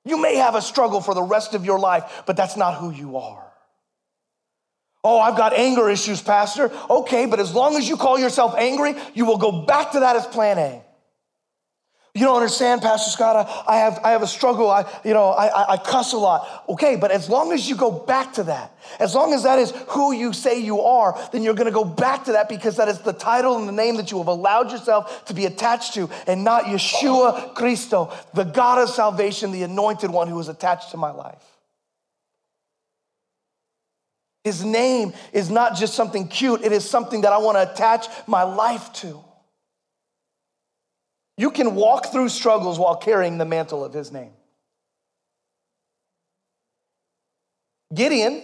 [0.06, 2.91] You may have a struggle for the rest of your life, but that's not who
[2.91, 3.49] you are.
[5.04, 6.72] Oh, I've got anger issues, Pastor.
[6.90, 10.16] Okay, but as long as you call yourself angry, you will go back to that
[10.16, 10.82] as plan A.
[12.16, 13.36] You don't understand, Pastor Scott.
[13.68, 14.70] I, I have, I have a struggle.
[14.70, 16.66] I, you know, I, I cuss a lot.
[16.68, 19.72] Okay, but as long as you go back to that, as long as that is
[19.90, 22.90] who you say you are, then you're going to go back to that because that
[22.90, 26.10] is the title and the name that you have allowed yourself to be attached to,
[26.26, 30.98] and not Yeshua Christo, the God of salvation, the anointed one who is attached to
[30.98, 31.59] my life.
[34.43, 38.08] His name is not just something cute, it is something that I want to attach
[38.25, 39.23] my life to.
[41.38, 44.32] You can walk through struggles while carrying the mantle of his name.
[47.93, 48.43] Gideon,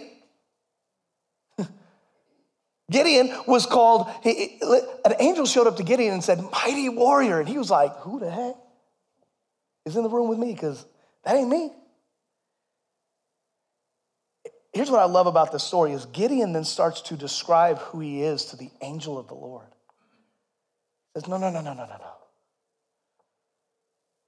[2.90, 4.58] Gideon was called, he,
[5.04, 7.40] an angel showed up to Gideon and said, Mighty warrior.
[7.40, 8.56] And he was like, Who the heck
[9.84, 10.52] is in the room with me?
[10.52, 10.84] Because
[11.24, 11.70] that ain't me.
[14.76, 18.22] Here's what I love about this story is Gideon then starts to describe who he
[18.22, 19.68] is to the angel of the Lord.
[21.14, 22.12] He says, No, no, no, no, no, no, no.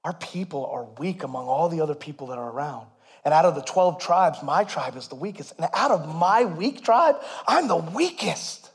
[0.05, 2.87] Our people are weak among all the other people that are around.
[3.27, 5.53] And out of the 12 tribes, my tribe is the weakest.
[5.59, 8.71] And out of my weak tribe, I'm the weakest.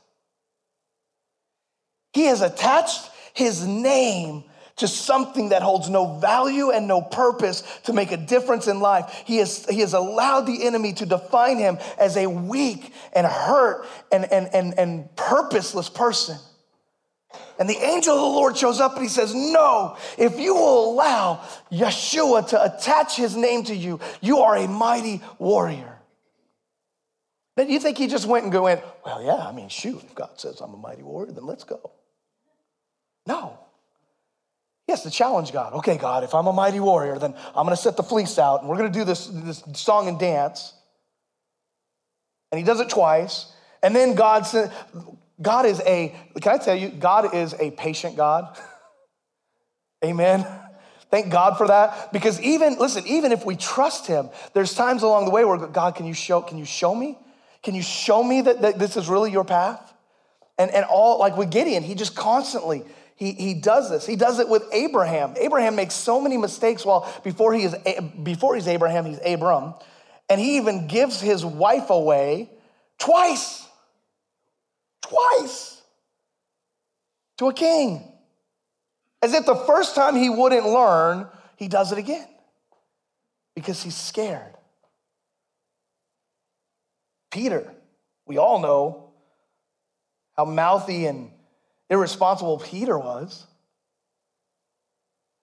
[2.12, 4.44] He has attached his name
[4.76, 9.22] to something that holds no value and no purpose to make a difference in life.
[9.24, 13.86] He has, he has allowed the enemy to define him as a weak and hurt
[14.10, 16.38] and, and, and, and purposeless person.
[17.58, 20.92] And the angel of the Lord shows up and he says, No, if you will
[20.92, 25.98] allow Yeshua to attach his name to you, you are a mighty warrior.
[27.56, 30.14] Then you think he just went and go in, Well, yeah, I mean, shoot, if
[30.16, 31.92] God says I'm a mighty warrior, then let's go.
[33.26, 33.58] No.
[34.86, 35.72] He has to challenge God.
[35.74, 38.60] Okay, God, if I'm a mighty warrior, then I'm going to set the fleece out
[38.60, 40.74] and we're going to do this, this song and dance.
[42.52, 43.50] And he does it twice.
[43.82, 44.72] And then God said,
[45.40, 48.56] God is a, can I tell you, God is a patient God.
[50.04, 50.46] Amen.
[51.10, 52.12] Thank God for that.
[52.12, 55.94] Because even, listen, even if we trust him, there's times along the way where God,
[55.94, 57.18] can you show, can you show me?
[57.62, 59.94] Can you show me that, that this is really your path?
[60.58, 62.84] And, and all, like with Gideon, he just constantly,
[63.16, 64.06] he, he does this.
[64.06, 65.34] He does it with Abraham.
[65.38, 67.74] Abraham makes so many mistakes while before he is
[68.22, 69.74] before he's Abraham, he's Abram.
[70.28, 72.50] And he even gives his wife away
[72.98, 73.64] twice
[75.02, 75.82] twice
[77.38, 78.02] to a king.
[79.22, 82.26] As if the first time he wouldn't learn, he does it again
[83.54, 84.54] because he's scared.
[87.30, 87.72] Peter,
[88.26, 89.10] we all know
[90.36, 91.30] how mouthy and
[91.90, 93.46] irresponsible Peter was.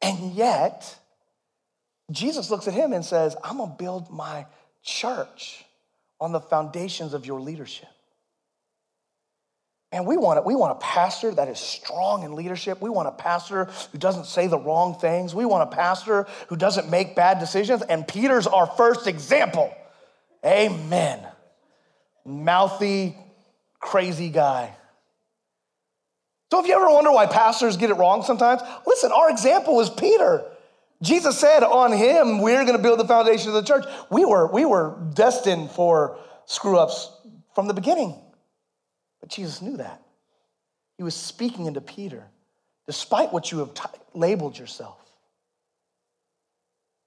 [0.01, 0.97] And yet,
[2.11, 4.45] Jesus looks at him and says, I'm gonna build my
[4.83, 5.63] church
[6.19, 7.87] on the foundations of your leadership.
[9.93, 10.45] And we want, it.
[10.45, 12.81] we want a pastor that is strong in leadership.
[12.81, 15.35] We want a pastor who doesn't say the wrong things.
[15.35, 17.81] We want a pastor who doesn't make bad decisions.
[17.81, 19.73] And Peter's our first example.
[20.45, 21.27] Amen.
[22.23, 23.17] Mouthy,
[23.81, 24.73] crazy guy.
[26.51, 29.89] So if you ever wonder why pastors get it wrong sometimes, listen, our example was
[29.89, 30.43] Peter.
[31.01, 33.85] Jesus said on him, we're going to build the foundation of the church.
[34.11, 37.09] We were, we were destined for screw ups
[37.55, 38.15] from the beginning.
[39.21, 40.01] But Jesus knew that.
[40.97, 42.27] He was speaking into Peter,
[42.85, 43.83] despite what you have t-
[44.13, 44.99] labeled yourself,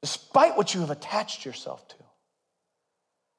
[0.00, 1.96] despite what you have attached yourself to.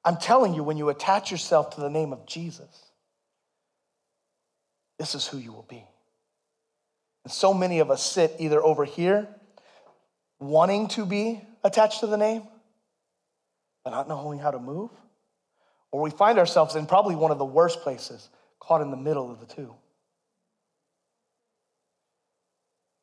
[0.04, 2.92] I'm telling you, when you attach yourself to the name of Jesus,
[5.00, 5.84] this is who you will be.
[7.26, 9.26] And so many of us sit either over here,
[10.38, 12.44] wanting to be attached to the name,
[13.82, 14.92] but not knowing how to move,
[15.90, 18.28] or we find ourselves in probably one of the worst places
[18.60, 19.74] caught in the middle of the two.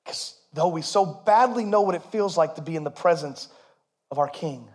[0.05, 3.49] Because though we so badly know what it feels like to be in the presence
[4.09, 4.69] of our King,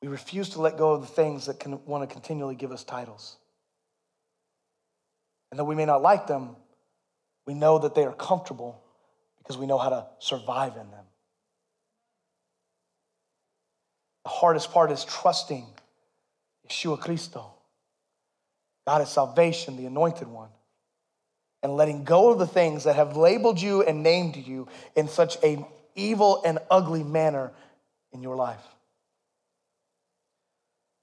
[0.00, 2.84] we refuse to let go of the things that can want to continually give us
[2.84, 3.34] titles.
[5.50, 6.54] And though we may not like them,
[7.46, 8.82] we know that they are comfortable
[9.38, 11.04] because we know how to survive in them.
[14.24, 15.66] The hardest part is trusting
[16.68, 17.52] Yeshua Christo
[18.86, 20.48] God is salvation, the anointed one,
[21.62, 25.42] and letting go of the things that have labeled you and named you in such
[25.42, 27.50] an evil and ugly manner
[28.12, 28.62] in your life.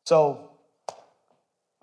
[0.05, 0.49] So,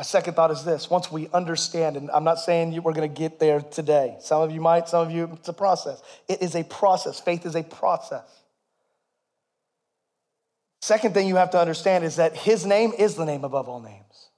[0.00, 3.20] my second thought is this once we understand, and I'm not saying we're going to
[3.20, 4.16] get there today.
[4.20, 6.02] Some of you might, some of you, it's a process.
[6.26, 7.20] It is a process.
[7.20, 8.24] Faith is a process.
[10.80, 13.82] Second thing you have to understand is that his name is the name above all
[13.82, 14.30] names.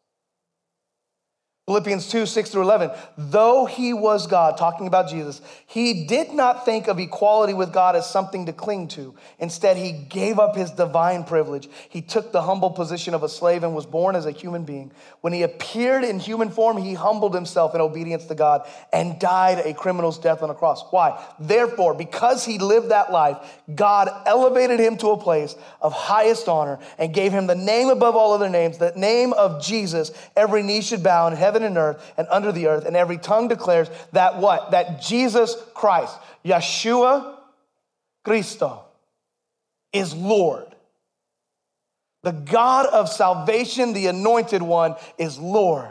[1.73, 2.91] Philippians 2, 6 through 11.
[3.17, 7.97] Though he was God, talking about Jesus, he did not think of equality with God
[7.97, 9.15] as something to cling to.
[9.39, 11.71] Instead, he gave up his divine privilege.
[11.89, 14.93] He took the humble position of a slave and was born as a human being.
[15.23, 19.65] When he appeared in human form, he humbled himself in obedience to God and died
[19.65, 20.85] a criminal's death on a cross.
[20.91, 21.25] Why?
[21.41, 23.39] Therefore, because he lived that life,
[23.75, 28.15] God elevated him to a place of highest honor and gave him the name above
[28.15, 30.13] all other names, the name of Jesus.
[30.37, 33.19] Every knee should bow in heaven heaven and earth and under the earth, and every
[33.19, 34.73] tongue declares that what?
[34.73, 37.37] That Jesus Christ, Yeshua
[38.25, 38.85] Christo,
[39.93, 40.67] is Lord.
[42.23, 45.91] The God of salvation, the anointed one, is Lord.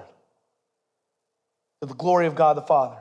[1.82, 2.98] to the glory of God the Father.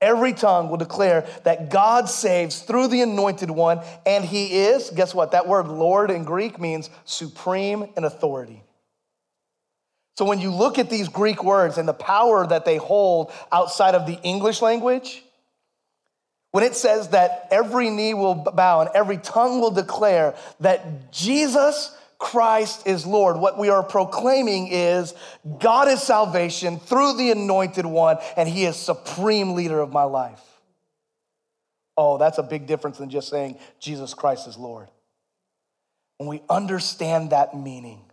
[0.00, 5.14] Every tongue will declare that God saves through the anointed one, and he is, guess
[5.14, 5.32] what?
[5.32, 8.63] That word Lord in Greek means supreme in authority.
[10.16, 13.94] So when you look at these Greek words and the power that they hold outside
[13.94, 15.24] of the English language,
[16.52, 21.96] when it says that every knee will bow and every tongue will declare that Jesus
[22.18, 25.14] Christ is Lord, what we are proclaiming is
[25.58, 30.40] God is salvation through the anointed one, and he is supreme leader of my life.
[31.96, 34.88] Oh, that's a big difference than just saying Jesus Christ is Lord.
[36.18, 38.03] When we understand that meaning,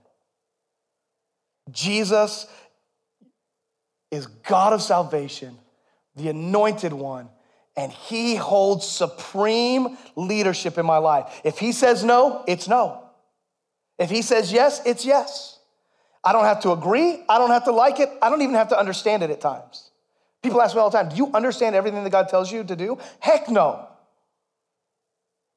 [1.70, 2.48] Jesus
[4.10, 5.58] is God of salvation,
[6.16, 7.30] the anointed one,
[7.78, 11.42] and he holds supreme leadership in my life.
[11.44, 13.04] If he says no, it's no.
[13.98, 15.60] If he says yes, it's yes.
[16.24, 17.24] I don't have to agree.
[17.30, 18.10] I don't have to like it.
[18.22, 19.92] I don't even have to understand it at times.
[20.44, 22.76] People ask me all the time, Do you understand everything that God tells you to
[22.76, 22.98] do?
[23.20, 23.88] Heck no.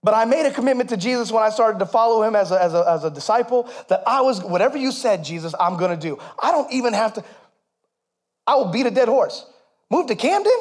[0.05, 2.62] But I made a commitment to Jesus when I started to follow him as a,
[2.62, 6.18] as a, as a disciple that I was, whatever you said, Jesus, I'm gonna do.
[6.38, 7.24] I don't even have to,
[8.46, 9.46] I will beat a dead horse.
[9.90, 10.52] Move to Camden?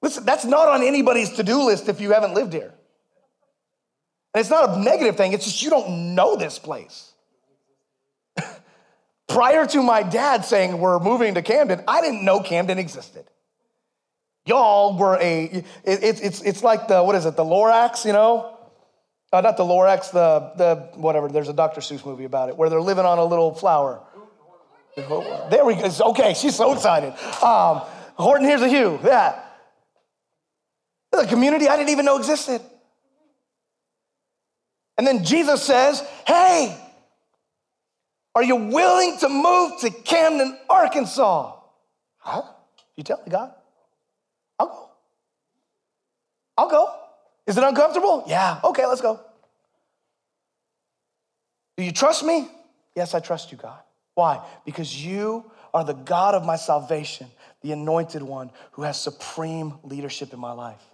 [0.00, 2.72] Listen, that's not on anybody's to do list if you haven't lived here.
[4.32, 7.05] And it's not a negative thing, it's just you don't know this place.
[9.28, 13.24] Prior to my dad saying we're moving to Camden, I didn't know Camden existed.
[14.46, 18.12] Y'all were a, it, it, it's, it's like the, what is it, the Lorax, you
[18.12, 18.56] know?
[19.32, 21.80] Uh, not the Lorax, the, the, whatever, there's a Dr.
[21.80, 24.00] Seuss movie about it, where they're living on a little flower.
[24.96, 25.90] There we go.
[26.10, 27.12] Okay, she's so excited.
[27.42, 27.82] Um,
[28.14, 28.98] Horton, Hears a Who.
[29.04, 29.42] Yeah.
[31.12, 32.62] The community I didn't even know existed.
[34.96, 36.76] And then Jesus says, Hey,
[38.36, 41.54] are you willing to move to Camden, Arkansas?
[42.18, 42.42] Huh?
[42.94, 43.50] You tell me, God.
[44.58, 44.90] I'll go.
[46.58, 46.94] I'll go.
[47.46, 48.24] Is it uncomfortable?
[48.26, 48.60] Yeah.
[48.62, 49.18] Okay, let's go.
[51.78, 52.46] Do you trust me?
[52.94, 53.78] Yes, I trust you, God.
[54.14, 54.44] Why?
[54.66, 57.28] Because you are the God of my salvation,
[57.62, 60.84] the anointed one who has supreme leadership in my life.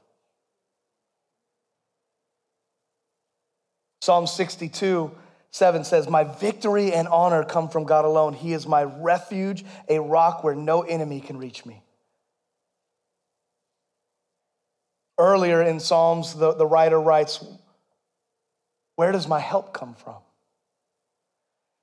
[4.01, 5.11] Psalm 62
[5.53, 8.33] 7 says, My victory and honor come from God alone.
[8.33, 11.83] He is my refuge, a rock where no enemy can reach me.
[15.19, 17.45] Earlier in Psalms, the, the writer writes,
[18.97, 20.17] Where does my help come from?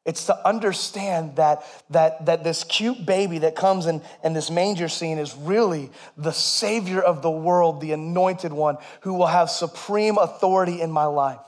[0.03, 4.89] It's to understand that, that, that this cute baby that comes in, in this manger
[4.89, 10.17] scene is really the Savior of the world, the anointed one who will have supreme
[10.17, 11.39] authority in my life.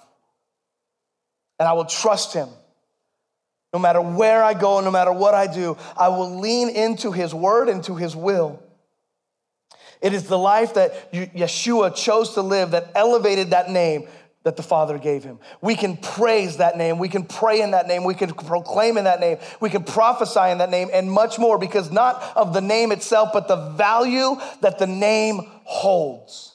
[1.61, 2.49] And I will trust him.
[3.71, 7.35] No matter where I go, no matter what I do, I will lean into his
[7.35, 8.59] word and to his will.
[10.01, 14.07] It is the life that Yeshua chose to live that elevated that name
[14.43, 15.37] that the Father gave him.
[15.61, 16.97] We can praise that name.
[16.97, 18.05] We can pray in that name.
[18.05, 19.37] We can proclaim in that name.
[19.59, 23.29] We can prophesy in that name and much more because not of the name itself,
[23.33, 26.50] but the value that the name holds.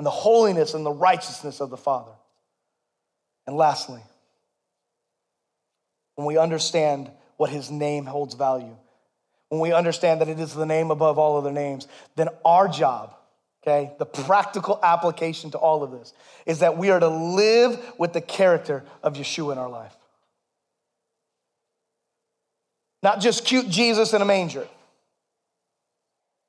[0.00, 2.12] And the holiness and the righteousness of the Father.
[3.46, 4.00] And lastly,
[6.14, 8.74] when we understand what his name holds value,
[9.50, 11.86] when we understand that it is the name above all other names,
[12.16, 13.14] then our job,
[13.62, 16.14] okay, the practical application to all of this
[16.46, 19.94] is that we are to live with the character of Yeshua in our life.
[23.02, 24.66] Not just cute Jesus in a manger.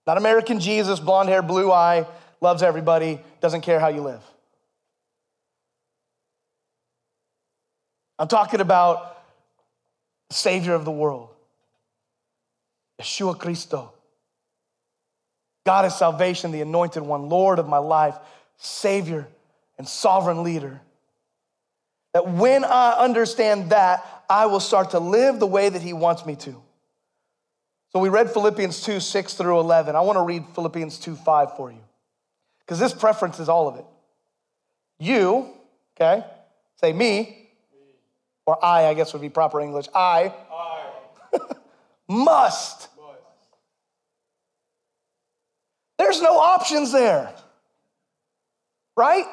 [0.08, 2.08] Not American Jesus, blonde hair, blue eye,
[2.42, 4.24] loves everybody, doesn't care how you live.
[8.20, 9.18] I'm talking about
[10.32, 11.30] Savior of the world.
[13.00, 13.94] Yeshua Christo.
[15.66, 18.16] God is salvation, the anointed one, Lord of my life,
[18.58, 19.28] Savior
[19.78, 20.82] and sovereign leader.
[22.14, 26.26] That when I understand that, I will start to live the way that He wants
[26.26, 26.62] me to.
[27.92, 29.96] So we read Philippians 2 6 through 11.
[29.96, 31.82] I want to read Philippians 2 5 for you.
[32.72, 33.86] Because this preference is all of it.
[34.98, 35.50] You,
[36.00, 36.26] okay,
[36.80, 37.50] say me,
[38.46, 39.88] or I, I guess would be proper English.
[39.94, 41.40] I, I.
[42.08, 42.88] must
[45.98, 47.34] There's no options there,
[48.96, 49.26] right?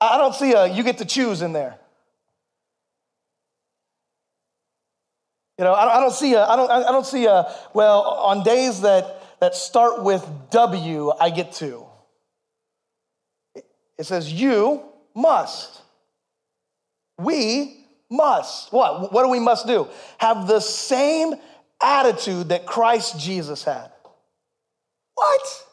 [0.00, 1.78] I don't see a you get to choose in there.
[5.58, 8.80] You know, I don't see a, I don't, I don't see a, well, on days
[8.82, 11.86] that, that start with W, I get to.
[13.98, 14.82] It says, you
[15.14, 15.82] must.
[17.18, 19.12] we must, what?
[19.12, 19.88] What do we must do?
[20.18, 21.34] Have the same
[21.82, 23.90] attitude that Christ Jesus had.
[25.14, 25.64] What?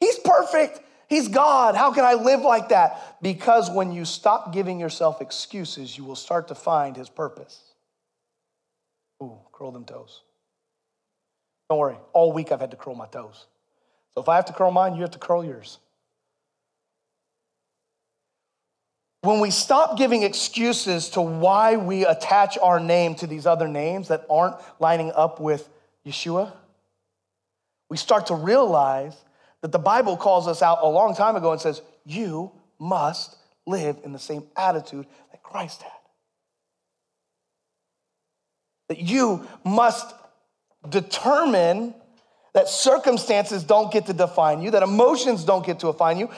[0.00, 0.80] He's perfect.
[1.08, 1.74] He's God.
[1.76, 3.18] How can I live like that?
[3.22, 7.60] Because when you stop giving yourself excuses, you will start to find his purpose.
[9.22, 10.22] Ooh, curl them toes.
[11.74, 13.48] Don't worry, all week I've had to curl my toes.
[14.14, 15.80] So if I have to curl mine, you have to curl yours.
[19.22, 24.06] When we stop giving excuses to why we attach our name to these other names
[24.06, 25.68] that aren't lining up with
[26.06, 26.52] Yeshua,
[27.90, 29.16] we start to realize
[29.62, 33.34] that the Bible calls us out a long time ago and says, You must
[33.66, 35.90] live in the same attitude that Christ had.
[38.90, 40.14] That you must
[40.88, 41.94] determine
[42.52, 46.30] that circumstances don't get to define you, that emotions don't get to define you.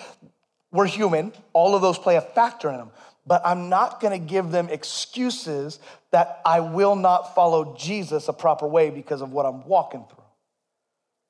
[0.72, 2.90] We're human, all of those play a factor in them.
[3.26, 5.78] But I'm not gonna give them excuses
[6.12, 10.24] that I will not follow Jesus a proper way because of what I'm walking through.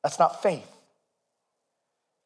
[0.02, 0.70] That's not faith.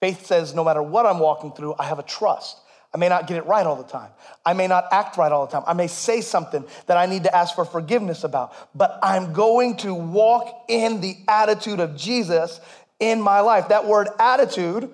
[0.01, 2.59] Faith says no matter what I'm walking through, I have a trust.
[2.93, 4.11] I may not get it right all the time.
[4.45, 5.63] I may not act right all the time.
[5.67, 9.77] I may say something that I need to ask for forgiveness about, but I'm going
[9.79, 12.61] to walk in the attitude of Jesus
[12.99, 13.69] in my life.
[13.69, 14.91] That word attitude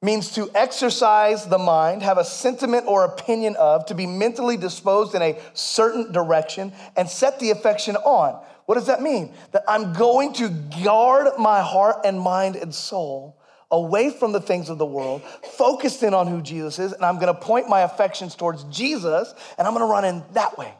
[0.00, 5.14] means to exercise the mind, have a sentiment or opinion of, to be mentally disposed
[5.14, 8.42] in a certain direction, and set the affection on.
[8.66, 9.34] What does that mean?
[9.52, 10.48] That I'm going to
[10.82, 13.36] guard my heart and mind and soul
[13.72, 15.22] away from the things of the world,
[15.56, 19.66] focused in on who Jesus is, and I'm gonna point my affections towards Jesus, and
[19.66, 20.72] I'm gonna run in that way.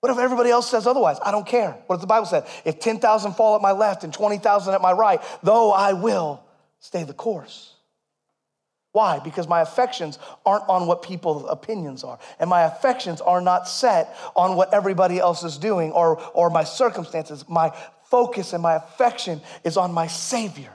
[0.00, 1.18] What if everybody else says otherwise?
[1.24, 1.76] I don't care.
[1.86, 2.44] What if the Bible say?
[2.64, 6.42] If 10,000 fall at my left and 20,000 at my right, though I will
[6.80, 7.72] stay the course.
[8.90, 9.20] Why?
[9.20, 12.18] Because my affections aren't on what people's opinions are.
[12.38, 16.64] And my affections are not set on what everybody else is doing or, or my
[16.64, 17.48] circumstances.
[17.48, 17.72] My
[18.12, 20.72] focus and my affection is on my Savior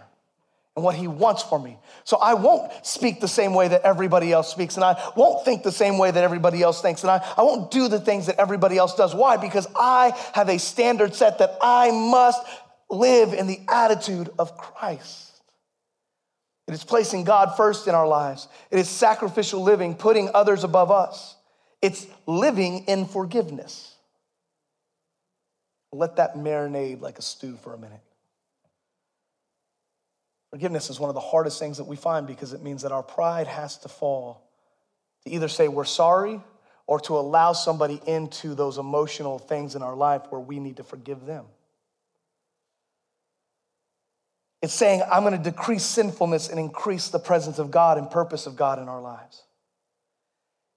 [0.76, 1.78] and what he wants for me.
[2.04, 5.62] So I won't speak the same way that everybody else speaks, and I won't think
[5.62, 8.40] the same way that everybody else thinks, and I, I won't do the things that
[8.40, 9.14] everybody else does.
[9.14, 9.38] Why?
[9.38, 12.42] Because I have a standard set that I must
[12.90, 15.42] live in the attitude of Christ.
[16.68, 18.48] It is placing God first in our lives.
[18.72, 21.36] It is sacrificial living, putting others above us.
[21.82, 23.97] It's living in forgiveness.
[25.92, 28.02] Let that marinade like a stew for a minute.
[30.52, 33.04] Forgiveness is one of the hardest things that we find because it means that our
[33.04, 34.50] pride has to fall
[35.24, 36.40] to either say we're sorry
[36.86, 40.84] or to allow somebody into those emotional things in our life where we need to
[40.84, 41.46] forgive them.
[44.62, 48.48] It's saying, I'm going to decrease sinfulness and increase the presence of God and purpose
[48.48, 49.44] of God in our lives.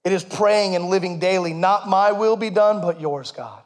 [0.04, 3.62] It is praying and living daily, not my will be done, but yours, God.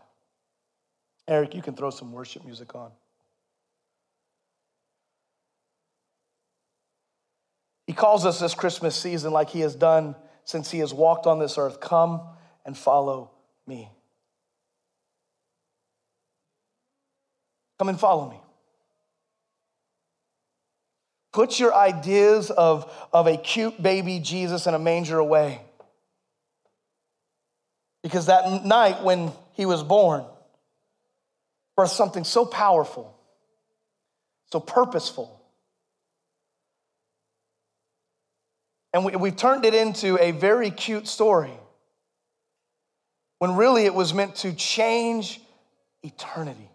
[1.26, 2.90] Eric, you can throw some worship music on.
[7.86, 11.38] He calls us this Christmas season like he has done since he has walked on
[11.38, 12.20] this earth come
[12.64, 13.30] and follow
[13.66, 13.90] me.
[17.78, 18.40] Come and follow me.
[21.32, 25.60] Put your ideas of, of a cute baby Jesus in a manger away.
[28.02, 30.24] Because that night when he was born,
[31.76, 33.16] for something so powerful,
[34.50, 35.44] so purposeful,
[38.94, 41.50] And we, we've turned it into a very cute story
[43.40, 45.40] when really it was meant to change
[46.04, 46.70] eternity.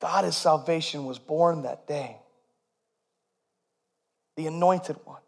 [0.00, 2.16] God, His salvation, was born that day.
[4.36, 5.20] The anointed one.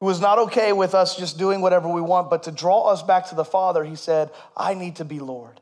[0.00, 3.02] Who was not okay with us just doing whatever we want, but to draw us
[3.02, 5.60] back to the Father, He said, I need to be Lord.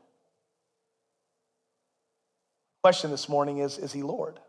[2.83, 4.39] Question this morning is Is he Lord?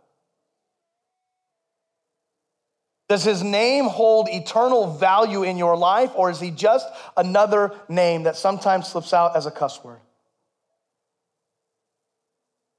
[3.09, 8.23] Does his name hold eternal value in your life, or is he just another name
[8.23, 10.01] that sometimes slips out as a cuss word?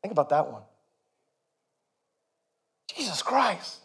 [0.02, 0.64] Think about that one.
[2.96, 3.80] Jesus Christ.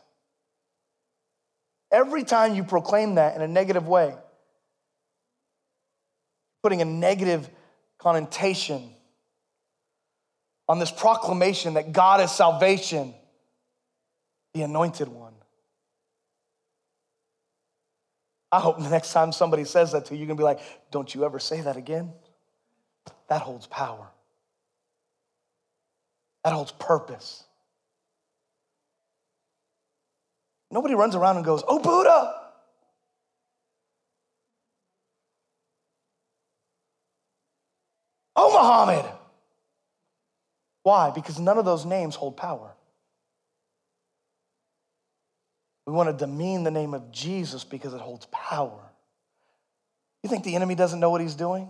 [1.91, 4.15] Every time you proclaim that in a negative way,
[6.63, 7.49] putting a negative
[7.99, 8.91] connotation
[10.69, 13.13] on this proclamation that God is salvation,
[14.55, 15.35] the anointed one.
[18.53, 20.61] I hope the next time somebody says that to you, you're gonna be like,
[20.91, 22.13] don't you ever say that again?
[23.29, 24.09] That holds power,
[26.45, 27.45] that holds purpose.
[30.71, 32.35] Nobody runs around and goes, Oh, Buddha.
[38.37, 39.11] Oh, Muhammad.
[40.83, 41.11] Why?
[41.11, 42.75] Because none of those names hold power.
[45.87, 48.81] We want to demean the name of Jesus because it holds power.
[50.23, 51.69] You think the enemy doesn't know what he's doing?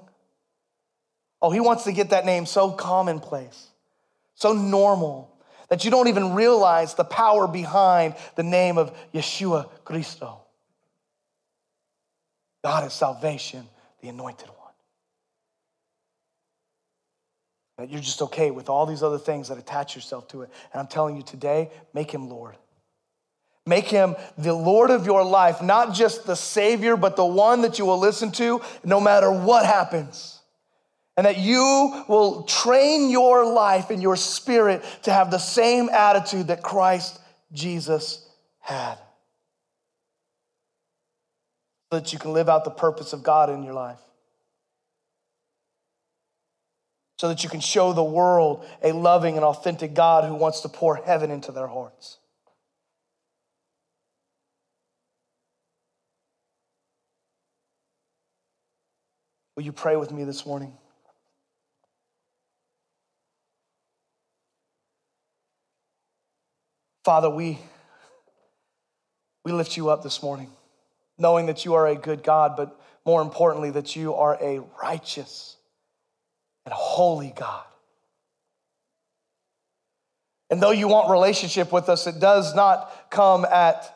[1.40, 3.68] Oh, he wants to get that name so commonplace,
[4.34, 5.34] so normal,
[5.70, 10.40] that you don't even realize the power behind the name of Yeshua Christo.
[12.62, 13.66] God is salvation,
[14.02, 14.56] the anointed one.
[17.78, 20.50] That you're just okay with all these other things that attach yourself to it.
[20.72, 22.56] And I'm telling you today, make him Lord.
[23.64, 27.78] Make him the Lord of your life, not just the Savior, but the one that
[27.78, 30.39] you will listen to no matter what happens.
[31.16, 36.46] And that you will train your life and your spirit to have the same attitude
[36.46, 37.20] that Christ
[37.52, 38.26] Jesus
[38.60, 38.96] had.
[41.92, 44.00] So that you can live out the purpose of God in your life.
[47.20, 50.70] so that you can show the world a loving and authentic God who wants to
[50.70, 52.16] pour heaven into their hearts.
[59.54, 60.72] Will you pray with me this morning?
[67.10, 67.58] Father, we,
[69.44, 70.48] we lift you up this morning,
[71.18, 75.56] knowing that you are a good God, but more importantly, that you are a righteous
[76.64, 77.64] and holy God.
[80.50, 83.92] And though you want relationship with us, it does not come at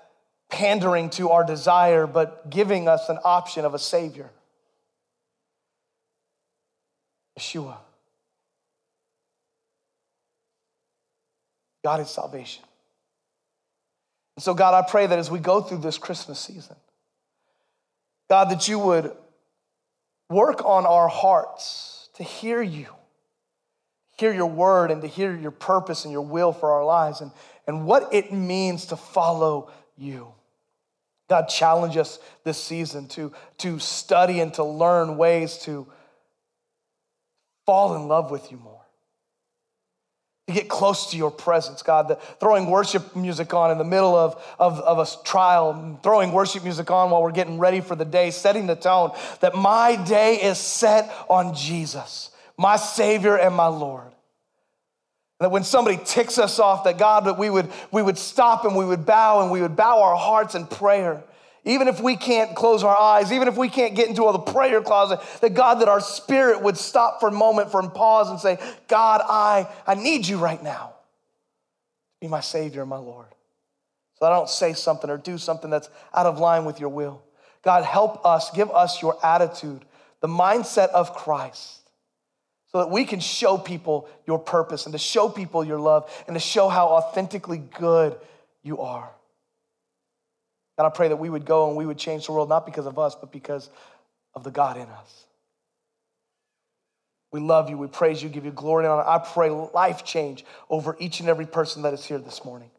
[0.51, 4.29] pandering to our desire, but giving us an option of a Savior.
[7.39, 7.77] Yeshua.
[11.85, 12.65] God is salvation.
[14.37, 16.77] And so, God, I pray that as we go through this Christmas season,
[18.29, 19.13] God, that you would
[20.29, 22.87] work on our hearts to hear you,
[24.17, 27.31] hear your word, and to hear your purpose and your will for our lives and,
[27.67, 30.29] and what it means to follow you.
[31.29, 35.87] God, challenge us this season to, to study and to learn ways to
[37.65, 38.84] fall in love with you more
[40.47, 42.09] to get close to your presence, God.
[42.09, 46.65] The, throwing worship music on in the middle of, of, of a trial, throwing worship
[46.65, 50.43] music on while we're getting ready for the day, setting the tone that my day
[50.43, 54.13] is set on Jesus, my Savior and my Lord.
[55.41, 58.77] That when somebody ticks us off, that God, that we would, we would stop and
[58.77, 61.25] we would bow and we would bow our hearts in prayer
[61.65, 64.53] even if we can't close our eyes, even if we can't get into all the
[64.53, 68.39] prayer closet, that God, that our spirit would stop for a moment, a pause and
[68.39, 70.95] say, God, I, I need you right now.
[72.21, 73.29] Be my Savior and my Lord.
[74.19, 77.23] So I don't say something or do something that's out of line with your will.
[77.63, 79.85] God, help us, give us your attitude,
[80.21, 81.81] the mindset of Christ,
[82.67, 86.35] so that we can show people your purpose and to show people your love and
[86.35, 88.17] to show how authentically good
[88.63, 89.11] you are.
[90.77, 92.87] God, I pray that we would go and we would change the world, not because
[92.87, 93.71] of us, but because
[94.35, 95.25] of the God in us.
[97.33, 97.77] We love you.
[97.77, 99.03] We praise you, give you glory and honor.
[99.09, 102.71] I pray life change over each and every person that is here this morning.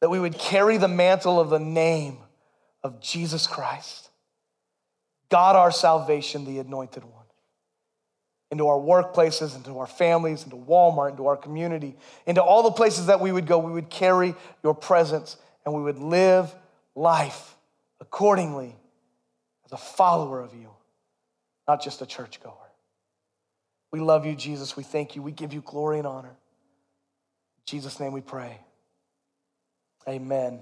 [0.00, 2.18] That we would carry the mantle of the name
[2.84, 4.08] of Jesus Christ,
[5.30, 7.24] God our salvation, the anointed one,
[8.52, 13.06] into our workplaces, into our families, into Walmart, into our community, into all the places
[13.06, 13.58] that we would go.
[13.58, 15.36] We would carry your presence
[15.66, 16.54] and we would live
[16.94, 17.56] life
[18.00, 18.74] accordingly
[19.66, 20.70] as a follower of you,
[21.68, 22.52] not just a churchgoer.
[23.90, 24.76] We love you, Jesus.
[24.76, 25.22] We thank you.
[25.22, 26.28] We give you glory and honor.
[26.28, 28.60] In Jesus' name we pray.
[30.08, 30.60] Amen.